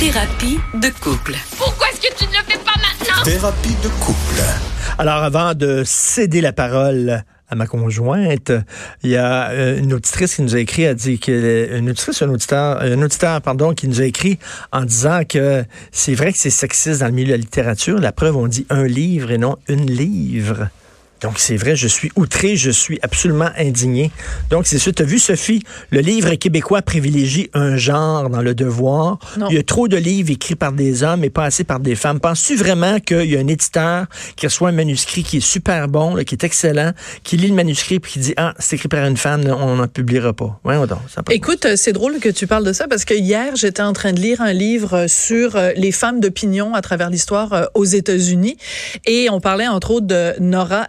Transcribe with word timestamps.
Thérapie 0.00 0.58
de 0.72 0.88
couple. 0.98 1.34
Pourquoi 1.58 1.88
est-ce 1.90 2.00
que 2.00 2.14
tu 2.16 2.24
ne 2.24 2.30
le 2.30 2.42
fais 2.48 2.56
pas 2.56 2.72
maintenant? 2.80 3.22
Thérapie 3.22 3.76
de 3.82 3.88
couple. 4.02 4.40
Alors, 4.96 5.22
avant 5.22 5.52
de 5.52 5.82
céder 5.84 6.40
la 6.40 6.54
parole 6.54 7.22
à 7.50 7.54
ma 7.54 7.66
conjointe, 7.66 8.50
il 9.02 9.10
y 9.10 9.16
a 9.18 9.50
euh, 9.50 9.78
une 9.78 9.92
auditrice 9.92 10.36
qui 10.36 10.40
nous 10.40 10.56
a 10.56 10.58
écrit, 10.58 10.86
a 10.86 10.94
dit 10.94 11.18
que 11.18 11.76
une 11.76 11.90
auditrice, 11.90 12.22
un 12.22 12.30
auditeur, 12.30 12.80
un 12.80 13.02
auditeur, 13.02 13.42
pardon, 13.42 13.74
qui 13.74 13.88
nous 13.88 14.00
a 14.00 14.04
écrit 14.04 14.38
en 14.72 14.84
disant 14.86 15.20
que 15.28 15.66
c'est 15.92 16.14
vrai 16.14 16.32
que 16.32 16.38
c'est 16.38 16.48
sexiste 16.48 17.00
dans 17.00 17.06
le 17.08 17.12
milieu 17.12 17.26
de 17.26 17.32
la 17.32 17.36
littérature. 17.36 17.98
La 18.00 18.12
preuve, 18.12 18.38
on 18.38 18.46
dit 18.46 18.64
un 18.70 18.84
livre 18.84 19.30
et 19.30 19.36
non 19.36 19.58
une 19.68 19.84
livre. 19.84 20.70
Donc, 21.20 21.38
c'est 21.38 21.56
vrai, 21.56 21.76
je 21.76 21.88
suis 21.88 22.10
outré, 22.16 22.56
je 22.56 22.70
suis 22.70 22.98
absolument 23.02 23.50
indigné. 23.56 24.10
Donc, 24.50 24.66
c'est 24.66 24.78
sûr, 24.78 24.94
tu 24.94 25.02
as 25.02 25.06
vu, 25.06 25.18
Sophie, 25.18 25.62
le 25.90 26.00
livre 26.00 26.34
québécois 26.34 26.82
privilégie 26.82 27.50
un 27.54 27.76
genre 27.76 28.30
dans 28.30 28.42
le 28.42 28.54
devoir. 28.54 29.18
Non. 29.38 29.48
Il 29.50 29.56
y 29.56 29.58
a 29.58 29.62
trop 29.62 29.88
de 29.88 29.96
livres 29.96 30.30
écrits 30.30 30.54
par 30.54 30.72
des 30.72 31.02
hommes 31.02 31.24
et 31.24 31.30
pas 31.30 31.44
assez 31.44 31.64
par 31.64 31.80
des 31.80 31.94
femmes. 31.94 32.20
Penses-tu 32.20 32.56
vraiment 32.56 33.00
qu'il 33.00 33.26
y 33.26 33.36
a 33.36 33.40
un 33.40 33.46
éditeur 33.46 34.06
qui 34.36 34.46
reçoit 34.46 34.70
un 34.70 34.72
manuscrit 34.72 35.22
qui 35.22 35.38
est 35.38 35.40
super 35.40 35.88
bon, 35.88 36.14
là, 36.14 36.24
qui 36.24 36.34
est 36.34 36.44
excellent, 36.44 36.92
qui 37.22 37.36
lit 37.36 37.48
le 37.48 37.54
manuscrit 37.54 37.96
et 37.96 38.00
qui 38.00 38.18
dit, 38.18 38.34
ah, 38.36 38.54
c'est 38.58 38.76
écrit 38.76 38.88
par 38.88 39.04
une 39.04 39.16
femme, 39.16 39.44
là, 39.44 39.56
on 39.56 39.76
n'en 39.76 39.88
publiera 39.88 40.32
pas? 40.32 40.58
Voyons 40.64 40.86
donc, 40.86 41.00
ça 41.08 41.22
Écoute, 41.30 41.66
c'est 41.76 41.92
drôle 41.92 42.18
que 42.18 42.28
tu 42.28 42.46
parles 42.46 42.64
de 42.64 42.72
ça 42.72 42.88
parce 42.88 43.04
que 43.04 43.14
hier, 43.14 43.56
j'étais 43.56 43.82
en 43.82 43.92
train 43.92 44.12
de 44.12 44.20
lire 44.20 44.40
un 44.40 44.52
livre 44.52 45.06
sur 45.06 45.56
euh, 45.56 45.72
les 45.76 45.92
femmes 45.92 46.20
d'opinion 46.20 46.74
à 46.74 46.82
travers 46.82 47.10
l'histoire 47.10 47.52
euh, 47.52 47.64
aux 47.74 47.84
États-Unis 47.84 48.56
et 49.06 49.28
on 49.30 49.40
parlait 49.40 49.68
entre 49.68 49.90
autres 49.92 50.06
de 50.06 50.34
Nora 50.40 50.86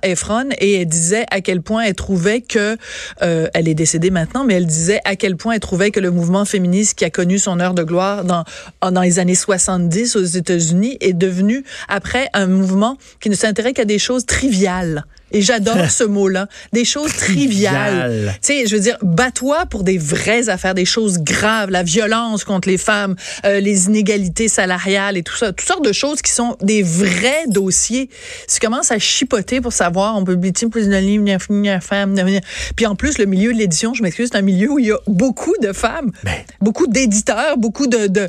Et 0.59 0.81
elle 0.81 0.87
disait 0.87 1.25
à 1.31 1.41
quel 1.41 1.61
point 1.61 1.83
elle 1.83 1.95
trouvait 1.95 2.41
que 2.41 2.77
euh, 3.21 3.47
elle 3.53 3.67
est 3.67 3.73
décédée 3.73 4.11
maintenant, 4.11 4.43
mais 4.43 4.55
elle 4.55 4.65
disait 4.65 5.01
à 5.05 5.15
quel 5.15 5.35
point 5.35 5.53
elle 5.53 5.59
trouvait 5.59 5.91
que 5.91 5.99
le 5.99 6.11
mouvement 6.11 6.45
féministe 6.45 6.95
qui 6.95 7.05
a 7.05 7.09
connu 7.09 7.39
son 7.39 7.59
heure 7.59 7.73
de 7.73 7.83
gloire 7.83 8.23
dans 8.23 8.43
dans 8.81 9.01
les 9.01 9.19
années 9.19 9.35
70 9.35 10.15
aux 10.15 10.23
États-Unis 10.23 10.97
est 11.01 11.13
devenu 11.13 11.63
après 11.87 12.27
un 12.33 12.47
mouvement 12.47 12.97
qui 13.19 13.29
ne 13.29 13.35
s'intéresse 13.35 13.73
qu'à 13.73 13.85
des 13.85 13.99
choses 13.99 14.25
triviales. 14.25 15.05
Et 15.31 15.41
j'adore 15.41 15.77
ce 15.89 16.03
mot-là, 16.03 16.47
des 16.73 16.85
choses 16.85 17.13
triviales. 17.13 17.99
Trivial. 17.99 18.33
Tu 18.41 18.53
sais, 18.53 18.67
je 18.67 18.75
veux 18.75 18.81
dire, 18.81 18.97
bats-toi 19.01 19.65
pour 19.65 19.83
des 19.83 19.97
vraies 19.97 20.49
affaires, 20.49 20.75
des 20.75 20.85
choses 20.85 21.19
graves, 21.19 21.69
la 21.69 21.83
violence 21.83 22.43
contre 22.43 22.69
les 22.69 22.77
femmes, 22.77 23.15
euh, 23.45 23.59
les 23.59 23.85
inégalités 23.85 24.47
salariales 24.47 25.17
et 25.17 25.23
tout 25.23 25.35
ça, 25.35 25.51
toutes 25.51 25.67
sortes 25.67 25.85
de 25.85 25.93
choses 25.93 26.21
qui 26.21 26.31
sont 26.31 26.55
des 26.61 26.83
vrais 26.83 27.45
dossiers. 27.47 28.09
Si 28.47 28.59
tu 28.59 28.65
commences 28.65 28.91
à 28.91 28.99
chipoter 28.99 29.61
pour 29.61 29.73
savoir, 29.73 30.15
on 30.17 30.23
publie 30.23 30.51
plus 30.51 30.87
de 30.87 30.97
livres, 30.97 31.81
femme, 31.81 32.15
puis 32.75 32.85
en 32.85 32.95
plus 32.95 33.17
le 33.17 33.25
milieu 33.25 33.53
de 33.53 33.57
l'édition, 33.57 33.93
je 33.93 34.03
m'excuse, 34.03 34.29
c'est 34.31 34.37
un 34.37 34.41
milieu 34.41 34.71
où 34.71 34.79
il 34.79 34.87
y 34.87 34.91
a 34.91 34.97
beaucoup 35.07 35.53
de 35.61 35.73
femmes, 35.73 36.11
Ben. 36.23 36.33
beaucoup 36.59 36.87
d'éditeurs, 36.87 37.57
beaucoup 37.57 37.87
de, 37.87 38.07
de 38.07 38.27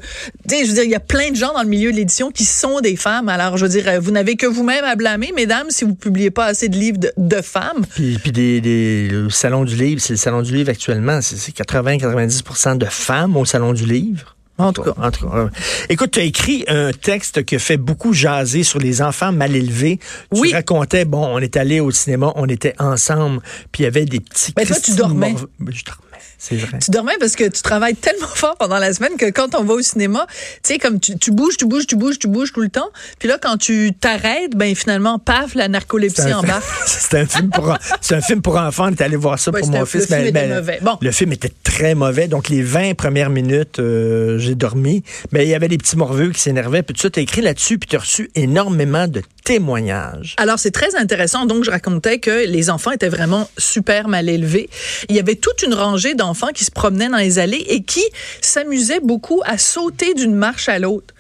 tu 0.49 0.57
sais, 0.57 0.65
je 0.65 0.69
veux 0.69 0.75
dire, 0.75 0.85
il 0.85 0.91
y 0.91 0.95
a 0.95 1.01
plein 1.01 1.31
de 1.31 1.37
gens 1.37 1.53
dans 1.53 1.63
le 1.63 1.69
milieu 1.69 1.91
de 1.91 1.97
l'édition 1.97 2.31
qui 2.31 2.45
sont 2.45 2.81
des 2.81 2.97
femmes. 2.97 3.29
Alors, 3.29 3.57
je 3.57 3.65
veux 3.67 3.71
dire, 3.71 3.89
euh, 3.89 4.01
vous 4.01 4.11
n'avez 4.11 4.37
que 4.37 4.47
vous-même 4.47 4.85
à 4.85 4.97
blâmer, 4.97 5.33
mesdames, 5.35 5.67
si 5.71 5.85
vous 5.85 5.95
publiez 5.95 6.31
pas 6.31 6.47
assez 6.47 6.69
de 6.69 6.77
livres 6.77 6.92
de, 6.99 7.13
de 7.17 7.41
femmes. 7.43 7.85
Puis, 7.95 8.19
puis 8.19 8.33
des, 8.33 8.61
des- 8.61 9.09
le 9.09 9.31
salon 9.31 9.65
du 9.65 9.77
livre, 9.77 10.01
c'est 10.01 10.13
le 10.15 10.19
salon 10.19 10.43
du 10.43 10.55
livre 10.55 10.71
actuellement, 10.71 11.21
c'est 11.21 11.37
c'est 11.37 11.55
80-90 11.57 12.79
de 12.79 12.85
femmes 12.87 13.37
au 13.37 13.45
salon 13.45 13.73
du 13.73 13.85
livre. 13.87 14.37
En 14.59 14.73
tout 14.73 14.83
cas. 14.83 14.93
En 14.99 15.11
tout 15.11 15.27
cas, 15.29 15.37
euh, 15.37 15.49
écoute, 15.89 16.11
tu 16.13 16.21
as 16.21 16.25
écrit 16.25 16.65
un 16.69 16.93
texte 16.93 17.43
qui 17.45 17.57
a 17.57 17.59
fait 17.59 17.79
beaucoup 17.79 18.13
jaser 18.13 18.63
sur 18.63 18.79
les 18.79 19.01
enfants 19.03 19.33
mal 19.33 19.57
élevés. 19.57 19.99
Tu 20.33 20.41
Oui. 20.41 20.53
racontais, 20.53 21.05
bon, 21.07 21.27
on 21.27 21.39
est 21.39 21.57
allé 21.57 21.81
au 21.81 21.91
cinéma, 21.91 22.33
on 22.37 22.47
était 22.49 22.75
ensemble, 22.79 23.41
puis 23.73 23.83
il 23.83 23.85
y 23.85 23.87
avait 23.87 24.05
des 24.05 24.21
petits... 24.21 24.53
Ben, 24.55 24.67
toi, 24.67 24.77
tu 24.79 24.95
dormais. 24.95 25.31
morve- 25.33 25.49
Ben, 25.59 25.75
Je 25.75 25.85
dormais, 25.85 26.12
c'est 26.43 26.57
vrai. 26.57 26.81
Tu 26.81 26.91
dormais 26.91 27.15
parce 27.21 27.37
que 27.37 27.45
tu 27.45 27.63
travailles 27.63 27.95
tellement 27.95 28.27
fort 28.35 28.57
pendant 28.57 28.79
la 28.79 28.93
semaine 28.93 29.17
que 29.17 29.31
quand 29.31 29.55
on 29.55 29.63
va 29.63 29.75
au 29.75 29.81
cinéma, 29.81 30.27
tu 30.29 30.73
sais, 30.73 30.79
comme 30.79 30.99
tu, 30.99 31.17
tu 31.17 31.31
bouges, 31.31 31.57
tu 31.57 31.67
bouges, 31.67 31.87
tu 31.87 31.95
bouges, 31.95 32.19
tu 32.19 32.27
bouges 32.27 32.53
tout 32.53 32.63
le 32.63 32.69
temps. 32.69 32.91
Puis 33.21 33.29
là, 33.29 33.39
quand 33.41 33.57
tu 33.59 33.93
t'arrêtes, 33.99 34.57
ben 34.57 34.75
finalement, 34.75 35.21
paf, 35.21 35.55
la 35.55 35.69
narcolepsie 35.69 36.35
embarque. 36.35 36.65
c'est 36.87 37.17
un 37.17 37.27
film 37.27 37.51
pour 37.51 37.79
c'est 38.01 38.17
un 38.17 38.21
film 38.21 38.43
pour 38.43 38.57
enfants. 38.57 38.87
On 38.89 38.91
est 38.91 39.01
allé 39.03 39.15
voir 39.15 39.39
ça 39.39 39.53
Ouais, 39.53 39.61
pour 39.61 39.71
mon 39.71 39.81
le 39.81 39.85
fils. 39.87 40.07
film 40.07 40.27
était 40.27 40.49
mauvais. 40.49 40.79
Bon. 40.83 40.99
Le 41.01 41.13
film 41.13 41.33
était 41.33 41.53
très 41.63 41.95
mauvais. 41.95 42.27
Donc 42.27 42.49
les 42.49 42.63
20 42.63 42.95
premières 42.95 43.31
minutes, 43.31 43.79
euh, 43.79 44.39
j'ai 44.39 44.57
dormi. 44.57 45.05
Mais 45.31 45.45
il 45.47 45.49
y 45.49 45.55
avait 45.55 45.69
des 45.69 45.79
petits 45.79 45.97
morveux 45.97 46.31
qui 46.31 46.41
s'énervaient. 46.41 46.83
Puis 46.83 46.95
tout 46.95 47.03
ça, 47.03 47.11
t'as 47.11 47.21
écrit 47.21 47.43
là-dessus. 47.43 47.79
Puis 47.79 47.89
t'as 47.89 47.99
reçu 47.99 48.31
énormément 48.35 49.07
de 49.07 49.23
témoignages. 49.45 50.35
Alors, 50.39 50.59
c'est 50.59 50.71
très 50.71 50.97
intéressant. 50.97 51.47
Donc, 51.47 51.65
je 51.65 51.71
racontais 51.71 52.19
que 52.19 52.47
les 52.47 52.71
enfants 52.71 52.91
étaient 52.93 53.09
vraiment 53.09 53.49
super 53.59 54.09
mal 54.09 54.29
élevés. 54.29 54.69
Il 55.09 55.17
y 55.17 55.19
avait 55.21 55.35
toute 55.35 55.63
une 55.63 55.75
rangée 55.75 56.15
d'enfants 56.15 56.32
qui 56.53 56.65
se 56.65 56.71
promenaient 56.71 57.09
dans 57.09 57.19
les 57.19 57.39
allées 57.39 57.65
et 57.69 57.83
qui 57.83 58.03
s'amusaient 58.41 59.01
beaucoup 59.01 59.43
à 59.45 59.59
sauter 59.59 60.15
d'une 60.15 60.35
marche 60.35 60.69
à 60.69 60.79
l'autre. 60.79 61.15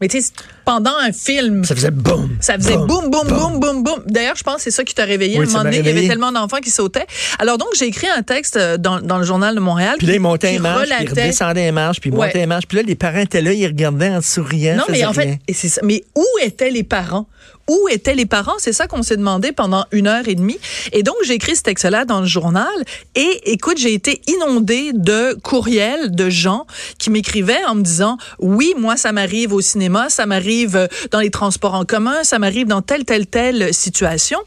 Mais 0.00 0.08
tu 0.08 0.20
sais, 0.20 0.32
pendant 0.68 0.94
un 0.98 1.12
film, 1.12 1.64
Ça 1.64 1.74
faisait 1.74 1.90
boum. 1.90 2.28
Ça 2.40 2.56
faisait 2.58 2.76
boum, 2.76 3.08
boum, 3.08 3.26
boum, 3.26 3.58
boum, 3.58 3.82
boum. 3.82 4.02
D'ailleurs, 4.06 4.36
je 4.36 4.42
pense 4.42 4.56
que 4.56 4.60
c'est 4.64 4.70
ça 4.70 4.84
qui 4.84 4.94
t'a 4.94 5.04
réveillé. 5.06 5.38
Oui, 5.38 5.46
à 5.46 5.48
un 5.48 5.52
moment 5.52 5.64
donné, 5.64 5.78
il 5.78 5.86
y 5.86 5.88
avait 5.88 6.06
tellement 6.06 6.30
d'enfants 6.30 6.58
qui 6.58 6.68
sautaient. 6.70 7.06
Alors 7.38 7.56
donc, 7.56 7.68
j'ai 7.74 7.86
écrit 7.86 8.06
un 8.14 8.20
texte 8.22 8.56
euh, 8.58 8.76
dans, 8.76 9.00
dans 9.00 9.16
le 9.16 9.24
journal 9.24 9.54
de 9.54 9.60
Montréal. 9.60 9.94
Puis 9.96 10.06
là, 10.06 10.12
il 10.12 10.20
montait 10.20 10.48
qui 10.48 10.52
les 10.54 10.58
marches, 10.58 10.82
puis 10.82 10.90
il 10.90 11.06
relatait- 11.08 11.22
redescendait 11.22 11.64
les 11.64 11.72
marches, 11.72 12.00
puis 12.00 12.10
il 12.10 12.16
Ouais. 12.16 12.46
marches. 12.46 12.66
Puis 12.66 12.76
là, 12.76 12.82
les 12.82 12.96
parents 12.96 13.20
étaient 13.20 13.40
là, 13.40 13.54
ils 13.54 13.66
regardaient 13.66 14.10
en 14.10 14.20
souriant. 14.20 14.76
Non, 14.76 14.84
mais 14.90 15.06
en 15.06 15.14
fait, 15.14 15.38
et 15.48 15.54
c'est 15.54 15.68
ça. 15.70 15.80
Mais 15.84 16.04
où 16.14 16.24
étaient 16.42 16.70
les 16.70 16.82
parents? 16.84 17.26
Où 17.70 17.86
étaient 17.90 18.14
les 18.14 18.24
parents? 18.24 18.54
C'est 18.58 18.72
ça 18.72 18.86
qu'on 18.86 19.02
s'est 19.02 19.18
demandé 19.18 19.52
pendant 19.52 19.84
une 19.92 20.06
heure 20.06 20.26
et 20.26 20.34
demie. 20.34 20.58
Et 20.92 21.02
donc, 21.02 21.16
j'ai 21.26 21.34
écrit 21.34 21.54
ce 21.54 21.62
texte-là 21.62 22.06
dans 22.06 22.20
le 22.20 22.26
journal. 22.26 22.66
Et 23.14 23.52
écoute, 23.52 23.76
j'ai 23.78 23.92
été 23.92 24.22
inondée 24.26 24.92
de 24.94 25.34
courriels 25.42 26.10
de 26.10 26.30
gens 26.30 26.66
qui 26.98 27.10
m'écrivaient 27.10 27.62
en 27.68 27.74
me 27.74 27.82
disant, 27.82 28.16
oui, 28.38 28.72
moi, 28.78 28.96
ça 28.96 29.12
m'arrive 29.12 29.52
au 29.52 29.60
cinéma, 29.60 30.08
ça 30.08 30.24
m'arrive 30.24 30.57
euh, 30.66 30.86
dans 31.10 31.20
les 31.20 31.30
transports 31.30 31.74
en 31.74 31.84
commun, 31.84 32.24
ça 32.24 32.38
m'arrive 32.38 32.66
dans 32.66 32.82
telle, 32.82 33.04
telle, 33.04 33.26
telle 33.26 33.72
situation. 33.72 34.38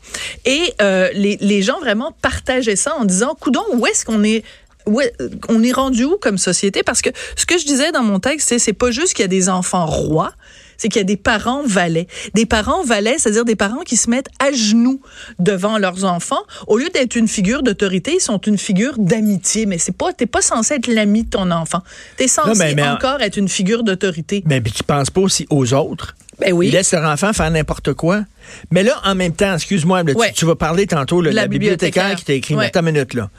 Et 0.45 0.73
euh, 0.81 1.09
les, 1.13 1.61
gens 1.61 1.79
vraiment 1.79 2.16
partageaient 2.22 2.75
ça 2.75 2.95
en 2.95 3.05
disant, 3.05 3.35
coudon, 3.39 3.63
où 3.73 3.85
est-ce 3.85 4.05
qu'on 4.05 4.23
est 4.23 4.44
on 4.88 5.61
est 5.61 5.71
rendu 5.71 6.05
où 6.05 6.17
comme 6.17 6.39
société? 6.39 6.81
Parce 6.81 7.03
que 7.03 7.11
ce 7.35 7.45
que 7.45 7.59
je 7.59 7.66
disais 7.66 7.91
dans 7.91 8.01
mon 8.01 8.19
texte, 8.19 8.50
c'est 8.50 8.57
c'est 8.57 8.73
pas 8.73 8.89
juste 8.89 9.13
qu'il 9.13 9.21
y 9.21 9.25
a 9.25 9.27
des 9.27 9.47
enfants 9.47 9.85
rois, 9.85 10.33
c'est 10.81 10.90
qu'il 10.90 10.97
y 11.00 11.02
a 11.02 11.03
des 11.06 11.16
parents 11.18 11.62
valets. 11.64 12.08
Des 12.34 12.47
parents 12.47 12.84
valets, 12.84 13.19
c'est-à-dire 13.19 13.46
des 13.46 13.56
parents 13.56 13.81
qui 13.86 13.97
se 13.97 14.09
mettent 14.09 14.30
à 14.40 14.52
genoux 14.52 15.00
devant 15.38 15.78
leurs 15.78 16.06
enfants. 16.06 16.42
Au 16.66 16.78
lieu 16.80 16.90
d'être 16.90 17.16
une 17.16 17.28
figure 17.28 17.62
d'autorité, 17.62 18.14
ils 18.16 18.19
sont 18.19 18.40
une 18.40 18.58
figure 18.58 18.96
d'amitié. 18.97 19.68
Mais 19.68 19.78
c'est 19.78 19.96
pas, 19.96 20.12
t'es 20.12 20.25
pas 20.25 20.42
censé 20.42 20.74
être 20.74 20.88
l'ami 20.88 21.24
de 21.25 21.30
ton 21.30 21.52
enfant. 21.52 21.84
T'es 22.18 22.28
censé 22.28 22.50
Non, 22.50 22.56
mais- 22.58 22.74
mais- 22.74 22.88
encore 22.88 23.22
être 23.22 23.38
une 23.38 23.47
figure 23.50 23.84
d'autorité. 23.84 24.42
Mais 24.47 24.59
puis 24.59 24.72
tu 24.72 24.84
penses 24.84 25.12
pas 25.12 25.22
aussi 25.22 25.46
aux 25.52 25.72
autres? 25.75 26.16
Ben 26.40 26.53
oui. 26.53 26.69
Ils 26.69 26.72
laissent 26.72 26.92
leur 26.94 27.08
enfant 27.08 27.34
faire 27.34 27.52
n'importe 27.52 27.94
quoi. 27.94 28.24
Mais 28.72 28.81
là, 28.81 29.00
en 29.06 29.13
même 29.13 29.34
temps, 29.34 29.53
excuse-moi, 29.53 30.03
tu- 30.34 30.46
vas 30.46 30.56
parler 30.56 30.88
tantôt 30.88 31.22
là, 31.22 31.30
de 31.30 31.36
La 31.36 31.44
la, 31.44 31.48
bibliothécaire, 31.48 32.16
bibliothécaire. 32.16 32.16
qui 32.18 32.25
t'a 32.25 32.34
écrit. 32.34 32.56
Ouais. 32.56 32.72
mais 32.74 32.80
une 32.80 32.86
minute, 32.86 33.13
là. 33.13 33.30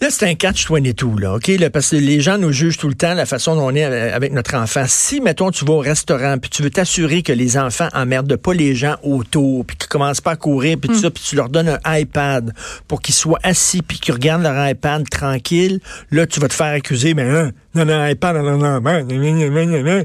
Là, 0.00 0.08
c'est 0.10 0.28
un 0.28 0.34
catch 0.34 0.66
et 0.84 0.94
tout, 0.94 1.16
là, 1.16 1.34
OK? 1.34 1.46
Là, 1.46 1.70
parce 1.70 1.90
que 1.90 1.96
les 1.96 2.20
gens 2.20 2.36
nous 2.36 2.50
jugent 2.50 2.78
tout 2.78 2.88
le 2.88 2.94
temps 2.94 3.14
la 3.14 3.26
façon 3.26 3.54
dont 3.54 3.68
on 3.68 3.74
est 3.74 3.84
avec 3.84 4.32
notre 4.32 4.56
enfant. 4.56 4.84
Si, 4.88 5.20
mettons, 5.20 5.52
tu 5.52 5.64
vas 5.64 5.74
au 5.74 5.78
restaurant, 5.78 6.36
puis 6.36 6.50
tu 6.50 6.62
veux 6.62 6.70
t'assurer 6.70 7.22
que 7.22 7.32
les 7.32 7.56
enfants 7.56 7.88
emmerdent 7.94 8.36
pas 8.36 8.54
les 8.54 8.74
gens 8.74 8.96
autour, 9.04 9.64
puis 9.64 9.76
qu'ils 9.76 9.88
commencent 9.88 10.20
pas 10.20 10.32
à 10.32 10.36
courir, 10.36 10.78
puis 10.80 10.88
tout 10.90 10.98
ça, 10.98 11.10
puis 11.10 11.22
tu 11.26 11.36
leur 11.36 11.48
donnes 11.48 11.78
un 11.82 11.96
iPad 11.96 12.52
pour 12.88 13.02
qu'ils 13.02 13.14
soient 13.14 13.38
assis, 13.44 13.82
puis 13.82 14.00
qu'ils 14.00 14.14
regardent 14.14 14.42
leur 14.42 14.68
iPad 14.68 15.08
tranquille, 15.08 15.80
là, 16.10 16.26
tu 16.26 16.40
vas 16.40 16.48
te 16.48 16.54
faire 16.54 16.74
accuser, 16.74 17.14
mais 17.14 17.22
hein, 17.22 17.52
non, 17.76 17.84
non, 17.84 18.04
iPad, 18.04 18.36
non, 18.36 18.58
non, 18.58 18.58
non, 18.58 18.80
non, 18.80 19.04
non, 19.04 19.14
non, 19.14 19.50
non, 19.50 19.66
non, 19.66 19.82
non. 19.82 20.04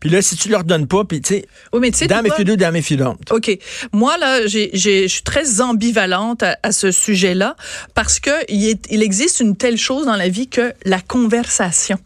Puis 0.00 0.10
là, 0.10 0.22
si 0.22 0.36
tu 0.36 0.48
leur 0.48 0.62
donnes 0.64 0.86
pas, 0.86 1.04
puis 1.04 1.20
tu 1.20 1.34
sais, 1.34 1.46
Oui, 1.72 1.80
mais 1.80 1.90
tu 1.90 1.98
sais, 1.98 2.06
dame 2.06 2.26
et 2.26 2.30
fidou, 2.30 2.54
dame 2.56 2.76
et 2.76 2.82
fidonte. 2.82 3.32
OK. 3.32 3.50
Moi, 3.92 4.16
là, 4.18 4.46
je 4.46 5.06
suis 5.08 5.22
très 5.22 5.60
ambivalente 5.60 6.42
à, 6.44 6.56
à 6.62 6.70
ce 6.72 6.92
sujet-là 6.92 7.56
parce 7.94 8.20
que 8.20 8.30
il, 8.48 8.68
est- 8.68 8.86
il 8.90 9.02
existe 9.02 9.40
une 9.40 9.56
telle 9.56 9.76
chose 9.76 10.06
dans 10.06 10.14
la 10.16 10.28
vie 10.28 10.48
que 10.48 10.72
la 10.84 11.00
conversation. 11.00 11.98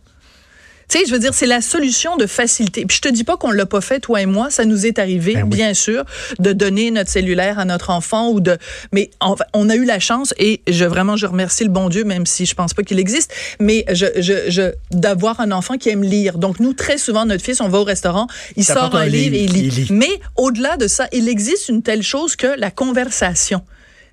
Tu 0.92 0.98
sais, 0.98 1.04
je 1.06 1.12
veux 1.12 1.18
dire, 1.18 1.32
c'est 1.32 1.46
la 1.46 1.62
solution 1.62 2.18
de 2.18 2.26
facilité. 2.26 2.84
Puis 2.84 2.98
je 2.98 3.00
te 3.00 3.08
dis 3.08 3.24
pas 3.24 3.38
qu'on 3.38 3.50
l'a 3.50 3.64
pas 3.64 3.80
fait, 3.80 3.98
toi 3.98 4.20
et 4.20 4.26
moi. 4.26 4.50
Ça 4.50 4.66
nous 4.66 4.84
est 4.84 4.98
arrivé, 4.98 5.32
Ben 5.32 5.44
oui. 5.44 5.48
bien 5.48 5.72
sûr, 5.72 6.04
de 6.38 6.52
donner 6.52 6.90
notre 6.90 7.08
cellulaire 7.10 7.58
à 7.58 7.64
notre 7.64 7.88
enfant 7.88 8.28
ou 8.28 8.40
de. 8.40 8.58
Mais 8.92 9.08
on 9.54 9.70
a 9.70 9.74
eu 9.74 9.86
la 9.86 9.98
chance 10.00 10.34
et 10.38 10.60
je 10.68 10.84
vraiment 10.84 11.16
je 11.16 11.24
remercie 11.24 11.64
le 11.64 11.70
bon 11.70 11.88
Dieu, 11.88 12.04
même 12.04 12.26
si 12.26 12.44
je 12.44 12.54
pense 12.54 12.74
pas 12.74 12.82
qu'il 12.82 12.98
existe. 12.98 13.32
Mais 13.58 13.86
je, 13.90 14.04
je, 14.18 14.50
je 14.50 14.72
d'avoir 14.90 15.40
un 15.40 15.50
enfant 15.52 15.78
qui 15.78 15.88
aime 15.88 16.02
lire. 16.02 16.36
Donc 16.36 16.60
nous, 16.60 16.74
très 16.74 16.98
souvent, 16.98 17.24
notre 17.24 17.42
fils, 17.42 17.62
on 17.62 17.70
va 17.70 17.78
au 17.78 17.84
restaurant, 17.84 18.26
il 18.56 18.64
Ça 18.64 18.74
sort 18.74 18.94
un 18.94 19.06
livre 19.06 19.34
et 19.34 19.44
il 19.44 19.50
livre, 19.50 19.74
lit. 19.76 19.82
il 19.84 19.84
lit. 19.84 19.92
Mais 19.92 20.20
au-delà 20.36 20.76
de 20.76 20.88
ça, 20.88 21.08
il 21.12 21.26
existe 21.26 21.70
une 21.70 21.82
telle 21.82 22.02
chose 22.02 22.36
que 22.36 22.48
la 22.58 22.70
conversation. 22.70 23.62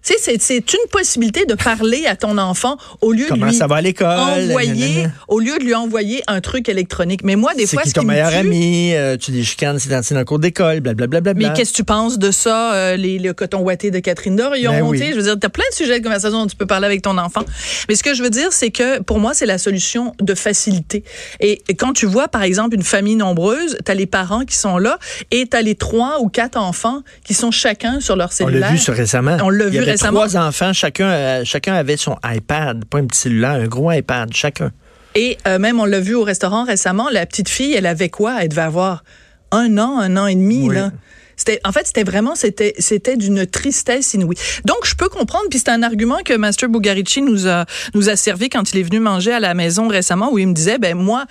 Tu 0.05 0.13
sais, 0.17 0.37
c'est- 0.39 0.73
une 0.73 0.89
possibilité 0.91 1.45
de 1.45 1.55
parler 1.55 2.05
à 2.07 2.15
ton 2.15 2.37
enfant 2.37 2.77
au 3.01 3.11
lieu 3.11 3.25
Comment 3.27 3.45
de 3.47 3.51
lui 3.51 3.57
ça 3.57 3.67
va 3.67 3.75
à 3.77 3.81
l'école? 3.81 4.07
envoyer, 4.07 4.95
Nanana. 4.95 5.13
au 5.27 5.39
lieu 5.39 5.57
de 5.59 5.63
lui 5.63 5.75
envoyer 5.75 6.23
un 6.27 6.39
truc 6.41 6.69
électronique. 6.69 7.21
Mais 7.23 7.35
moi, 7.35 7.53
des 7.53 7.67
fois, 7.67 7.81
qui 7.83 7.89
ce 7.89 7.93
qui 7.93 7.99
ton 7.99 8.05
me 8.05 8.13
meilleur 8.13 8.29
tue- 8.31 8.37
ami? 8.37 8.93
euh, 8.95 9.17
tu 9.17 9.31
les 9.31 9.43
chicanes, 9.43 9.77
c'est 9.79 9.89
dans, 9.89 10.01
le 10.19 10.25
cours 10.25 10.39
d'école, 10.39 10.79
blablabla. 10.79 11.33
Mais 11.35 11.51
qu'est-ce 11.53 11.71
que 11.71 11.75
tu 11.77 11.83
penses 11.83 12.17
de 12.17 12.31
ça, 12.31 12.73
euh, 12.73 12.95
les, 12.95 13.19
le 13.19 13.33
coton 13.33 13.59
ouaté 13.59 13.91
de 13.91 13.99
Catherine 13.99 14.35
Dorion? 14.35 14.71
Ben 14.71 14.81
oui. 14.83 14.97
Je 15.11 15.15
veux 15.15 15.21
dire, 15.23 15.37
tu 15.39 15.45
as 15.45 15.49
plein 15.49 15.65
de 15.69 15.75
sujets 15.75 15.99
de 15.99 16.03
conversation 16.03 16.39
dont 16.41 16.47
tu 16.47 16.55
peux 16.55 16.65
parler 16.65 16.85
avec 16.85 17.01
ton 17.01 17.17
enfant. 17.17 17.43
Mais 17.89 17.95
ce 17.95 18.03
que 18.03 18.13
je 18.13 18.23
veux 18.23 18.29
dire, 18.29 18.51
c'est 18.53 18.71
que 18.71 19.01
pour 19.01 19.19
moi, 19.19 19.33
c'est 19.33 19.45
la 19.45 19.57
solution 19.57 20.13
de 20.21 20.33
facilité. 20.33 21.03
Et, 21.39 21.61
et 21.67 21.75
quand 21.75 21.93
tu 21.93 22.05
vois, 22.05 22.27
par 22.29 22.43
exemple, 22.43 22.75
une 22.75 22.83
famille 22.83 23.15
nombreuse, 23.15 23.77
tu 23.85 23.91
as 23.91 23.95
les 23.95 24.05
parents 24.07 24.45
qui 24.45 24.55
sont 24.55 24.77
là 24.77 24.97
et 25.31 25.47
tu 25.47 25.57
as 25.57 25.61
les 25.61 25.75
trois 25.75 26.19
ou 26.21 26.29
quatre 26.29 26.57
enfants 26.57 27.01
qui 27.25 27.33
sont 27.33 27.51
chacun 27.51 27.99
sur 27.99 28.15
leur 28.15 28.29
On 28.29 28.35
cellulaire. 28.35 28.71
l'a 28.71 28.75
vu 28.75 28.91
récemment. 28.91 29.37
On 29.43 29.49
l'a 29.49 29.65
vu 29.65 29.79
avait 29.89 29.93
récemment. 29.93 30.19
trois 30.27 30.37
enfants, 30.37 30.73
chacun, 30.73 31.09
euh, 31.09 31.41
chacun 31.45 31.73
avait 31.73 31.97
son 31.97 32.17
iPad, 32.23 32.85
pas 32.85 32.99
un 32.99 33.05
petit 33.05 33.19
cellulaire, 33.19 33.51
un 33.51 33.67
gros 33.67 33.91
iPad, 33.91 34.31
chacun. 34.33 34.71
Et 35.15 35.37
euh, 35.47 35.59
même, 35.59 35.79
on 35.79 35.85
l'a 35.85 35.99
vu 35.99 36.15
au 36.15 36.23
restaurant 36.23 36.63
récemment, 36.65 37.07
la 37.11 37.25
petite 37.25 37.49
fille, 37.49 37.73
elle 37.73 37.85
avait 37.87 38.09
quoi? 38.09 38.37
Elle 38.41 38.49
devait 38.49 38.61
avoir 38.61 39.03
un 39.51 39.77
an, 39.77 39.97
un 39.99 40.17
an 40.17 40.27
et 40.27 40.35
demi, 40.35 40.67
Oui. 40.69 40.75
là. 40.75 40.91
C'était, 41.39 41.61
en 41.63 41.71
fait, 41.71 41.87
c'était 41.87 42.03
vraiment, 42.03 42.35
c'était, 42.35 42.73
c'était 42.79 43.15
d'une 43.15 43.45
tristesse 43.47 44.13
inouïe. 44.13 44.35
Donc, 44.65 44.79
je 44.83 44.93
peux 44.93 45.07
comprendre, 45.07 45.45
puis 45.49 45.57
c'est 45.57 45.69
un 45.69 45.83
argument 45.83 46.17
que 46.25 46.33
Master 46.33 46.67
Bugarici 46.67 47.21
nous 47.21 47.47
a, 47.47 47.65
nous 47.93 48.09
a 48.09 48.17
servi 48.17 48.49
quand 48.49 48.73
il 48.73 48.79
est 48.79 48.83
venu 48.83 48.99
manger 48.99 49.31
à 49.31 49.39
la 49.39 49.53
maison 49.53 49.87
récemment, 49.87 50.33
où 50.33 50.37
il 50.37 50.49
me 50.49 50.53
disait, 50.53 50.77
ben 50.79 50.97
moi, 50.97 51.25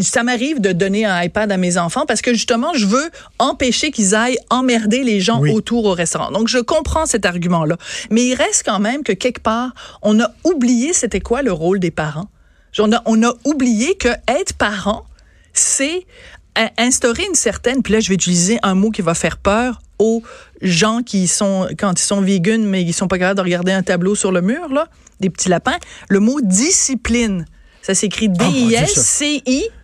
ça 0.00 0.22
m'arrive 0.22 0.62
de 0.62 0.72
donner 0.72 1.04
un 1.04 1.22
iPad 1.22 1.52
à 1.52 1.58
mes 1.58 1.76
enfants 1.76 2.06
parce 2.06 2.22
que 2.22 2.32
justement, 2.32 2.72
je 2.74 2.86
veux 2.86 3.10
empêcher 3.38 3.90
qu'ils 3.90 4.14
aillent 4.14 4.38
emmerder 4.48 5.04
les 5.04 5.20
gens 5.20 5.40
Oui. 5.40 5.52
autour 5.52 5.84
au 5.84 5.92
restaurant. 5.92 6.30
Donc, 6.30 6.48
je 6.48 6.58
comprends 6.58 7.04
cet 7.04 7.26
argument-là. 7.26 7.76
Mais 8.10 8.24
il 8.24 8.34
reste 8.34 8.62
quand 8.64 8.80
même 8.80 9.02
que 9.02 9.12
quelque 9.12 9.42
part, 9.42 9.74
on 10.00 10.18
a 10.20 10.30
oublié 10.44 10.94
c'était 10.94 11.20
quoi 11.20 11.42
le 11.42 11.52
rôle 11.52 11.80
des 11.80 11.90
parents. 11.90 12.28
On 12.78 12.90
a, 12.92 13.02
on 13.04 13.22
a 13.22 13.34
oublié 13.44 13.94
que 13.96 14.08
être 14.26 14.54
parent, 14.54 15.04
c'est 15.52 16.06
instaurer 16.78 17.24
une 17.28 17.34
certaine, 17.34 17.82
puis 17.82 17.92
là 17.92 18.00
je 18.00 18.08
vais 18.08 18.14
utiliser 18.14 18.58
un 18.62 18.74
mot 18.74 18.90
qui 18.90 19.02
va 19.02 19.14
faire 19.14 19.36
peur 19.36 19.80
aux 19.98 20.22
gens 20.60 21.02
qui 21.02 21.28
sont, 21.28 21.68
quand 21.78 21.98
ils 22.00 22.04
sont 22.04 22.20
vegan, 22.20 22.64
mais 22.64 22.82
ils 22.82 22.92
sont 22.92 23.08
pas 23.08 23.18
capables 23.18 23.38
de 23.38 23.42
regarder 23.42 23.72
un 23.72 23.82
tableau 23.82 24.14
sur 24.14 24.32
le 24.32 24.40
mur, 24.40 24.68
là, 24.68 24.88
des 25.20 25.30
petits 25.30 25.48
lapins, 25.48 25.78
le 26.08 26.20
mot 26.20 26.40
discipline. 26.40 27.46
Ça 27.82 27.94
s'écrit 27.94 28.28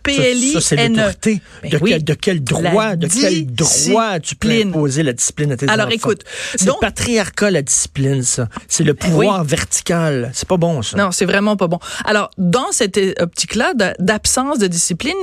mon 0.07 0.13
Dieu, 0.15 0.53
ça. 0.53 0.61
C'est 0.61 0.87
l'autorité. 0.87 1.41
Ben 1.63 1.71
De, 1.71 1.77
oui. 1.81 1.91
quel, 1.91 2.03
de 2.03 2.13
quel 2.13 2.43
droit, 2.43 2.89
La 2.89 2.95
de 2.95 3.07
quel 3.07 3.45
droit 3.45 4.19
tu 4.19 4.35
peux 4.35 4.49
imposer 4.49 5.03
la 5.03 5.13
discipline 5.13 5.51
à 5.51 5.57
tes 5.57 5.67
Alors, 5.69 5.87
enfants? 5.87 5.95
écoute, 5.95 6.23
c'est 6.55 6.65
donc- 6.65 6.77
le 6.81 6.87
patriarcat, 6.87 7.51
la 7.51 7.61
discipline, 7.61 8.23
ça. 8.23 8.47
C'est 8.67 8.83
le 8.83 8.93
pouvoir 8.93 9.43
vertical. 9.43 10.31
C'est 10.33 10.47
pas 10.47 10.57
bon, 10.57 10.81
ça. 10.81 10.97
Non, 10.97 11.11
c'est 11.11 11.25
vraiment 11.25 11.55
pas 11.57 11.67
bon. 11.67 11.79
Alors, 12.05 12.29
dans 12.37 12.71
cette 12.71 12.97
euh, 12.97 13.13
optique-là 13.19 13.73
d'absence 13.99 14.59
de 14.59 14.67
discipline, 14.67 15.13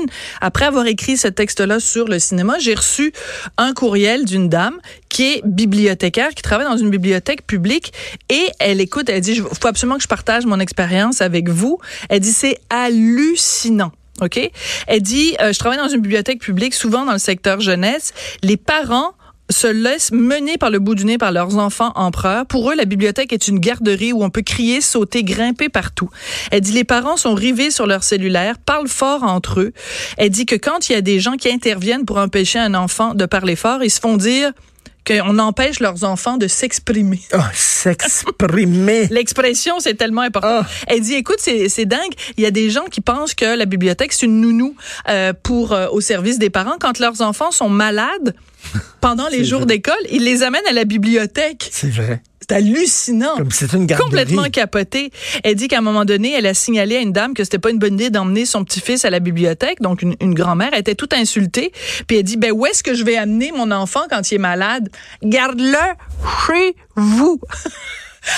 après 0.41 0.65
avoir 0.67 0.87
écrit 0.87 1.17
ce 1.17 1.29
texte-là 1.29 1.81
sur 1.81 2.07
le 2.09 2.19
cinéma, 2.19 2.57
j'ai 2.61 2.75
reçu 2.75 3.13
un 3.57 3.73
courriel 3.75 4.25
d'une 4.25 4.49
dame 4.49 4.79
qui 5.09 5.25
est 5.35 5.43
bibliothécaire, 5.45 6.31
qui 6.35 6.43
travaille 6.43 6.67
dans 6.67 6.77
une 6.77 6.91
bibliothèque 6.91 7.47
publique, 7.47 7.93
et 8.29 8.47
elle 8.61 8.81
écoute, 8.81 9.09
elle 9.09 9.21
dit, 9.21 9.33
il 9.33 9.43
faut 9.43 9.67
absolument 9.67 9.97
que 9.97 10.03
je 10.03 10.09
partage 10.09 10.45
mon 10.47 10.61
expérience 10.61 11.21
avec 11.21 11.49
vous. 11.49 11.79
Elle 12.09 12.21
dit, 12.21 12.33
c'est 12.33 12.59
hallucinant. 12.71 13.93
OK? 14.21 14.39
Elle 14.87 15.03
dit, 15.03 15.37
euh, 15.41 15.53
je 15.53 15.59
travaille 15.59 15.79
dans 15.79 15.89
une 15.89 16.01
bibliothèque 16.01 16.41
publique, 16.41 16.75
souvent 16.75 17.05
dans 17.05 17.13
le 17.13 17.19
secteur 17.19 17.61
jeunesse. 17.61 18.13
Les 18.43 18.57
parents 18.57 19.13
se 19.51 19.67
laissent 19.67 20.13
mener 20.13 20.59
par 20.59 20.71
le 20.71 20.79
bout 20.79 20.95
du 20.95 21.05
nez 21.05 21.19
par 21.19 21.33
leurs 21.33 21.57
enfants 21.57 21.93
empereurs. 21.95 22.47
Pour 22.47 22.71
eux, 22.71 22.75
la 22.75 22.85
bibliothèque 22.85 23.33
est 23.33 23.49
une 23.49 23.59
garderie 23.59 24.13
où 24.13 24.23
on 24.23 24.31
peut 24.31 24.43
crier, 24.43 24.81
sauter, 24.81 25.25
grimper 25.25 25.69
partout. 25.69 26.11
Elle 26.51 26.61
dit 26.61 26.73
les 26.73 26.85
parents 26.85 27.17
sont 27.17 27.35
rivés 27.35 27.71
sur 27.71 27.87
leur 27.87 28.05
cellulaire, 28.05 28.59
parlent 28.59 28.89
fort 28.89 29.23
entre 29.23 29.61
eux. 29.61 29.73
Elle 30.17 30.31
dit 30.31 30.47
que 30.47 30.57
quand 30.57 30.89
il 30.89 30.93
y 30.93 30.97
a 30.97 31.01
des 31.01 31.21
gens 31.21 31.37
qui 31.37 31.51
interviennent 31.51 32.05
pour 32.05 32.19
empêcher 32.19 32.59
un 32.59 32.75
enfant 32.75 33.15
de 33.15 33.25
parler 33.25 33.57
fort, 33.57 33.83
ils 33.83 33.91
se 33.91 34.01
font 34.01 34.17
dire 34.17 34.53
qu'on 35.09 35.39
empêche 35.39 35.81
leurs 35.81 36.05
enfants 36.05 36.37
de 36.37 36.47
s'exprimer. 36.47 37.21
Oh, 37.35 37.39
s'exprimer. 37.55 39.07
L'expression, 39.11 39.81
c'est 39.81 39.95
tellement 39.95 40.21
important. 40.21 40.61
Ah. 40.63 40.67
Elle 40.87 41.01
dit, 41.01 41.15
écoute, 41.15 41.39
c'est 41.39 41.87
dingue. 41.87 42.13
Il 42.37 42.45
y 42.45 42.47
a 42.47 42.51
des 42.51 42.69
gens 42.69 42.85
qui 42.91 43.01
pensent 43.01 43.35
que 43.35 43.57
la 43.57 43.65
bibliothèque, 43.65 44.13
c'est 44.13 44.27
une 44.27 44.41
nounou 44.41 44.77
euh, 45.09 45.33
pour 45.43 45.73
euh, 45.73 45.89
au 45.91 46.01
service 46.01 46.39
des 46.39 46.51
parents. 46.51 46.77
Quand 46.79 46.99
leurs 46.99 47.23
enfants 47.23 47.51
sont 47.51 47.71
malades, 47.71 48.35
pendant 49.01 49.29
les 49.29 49.45
jours 49.45 49.65
d'école, 49.65 49.95
ils 50.11 50.25
les 50.25 50.43
amènent 50.43 50.67
à 50.69 50.73
la 50.73 50.85
bibliothèque. 50.85 51.69
C'est 51.71 51.91
vrai. 51.91 52.23
C'est 52.49 52.57
hallucinant. 52.57 53.37
Comme 53.37 53.51
une 53.75 53.87
garderie. 53.87 54.09
Complètement 54.09 54.45
capoté. 54.45 55.11
Elle 55.45 55.55
dit 55.55 55.69
qu'à 55.69 55.79
un 55.79 55.83
moment 55.83 56.05
donné, 56.05 56.33
elle 56.33 56.47
a 56.47 56.55
signalé 56.55 56.97
à 56.97 57.01
une 57.01 57.13
dame 57.13 57.35
que 57.35 57.45
c'était 57.45 57.59
pas 57.59 57.71
une 57.71 57.79
bonne 57.79 57.95
idée 57.95 58.11
d'emmener 58.11 58.47
son 58.47 58.65
petit-fils 58.65 59.05
à 59.05 59.11
la 59.11 59.21
bibliothèque, 59.21 59.81
donc 59.81 60.03
une, 60.03 60.15
une 60.21 60.35
grand-mère. 60.35 60.71
Elle 60.73 60.81
était 60.81 60.95
toute 60.95 61.13
insultée. 61.13 61.73
Puis 62.07 62.17
elle 62.17 62.23
dit, 62.23 62.37
ben 62.37 62.53
où 62.53 62.65
est-ce 62.67 62.83
que 62.83 62.95
je 62.95 63.05
vais 63.05 63.17
amener 63.17 63.53
mon 63.53 63.71
enfant 63.71 64.03
quand 64.09 64.31
il 64.31 64.37
est 64.37 64.39
malade? 64.39 64.89
Garde-le 65.23 65.77
chez 66.47 66.75
vous. 66.97 67.41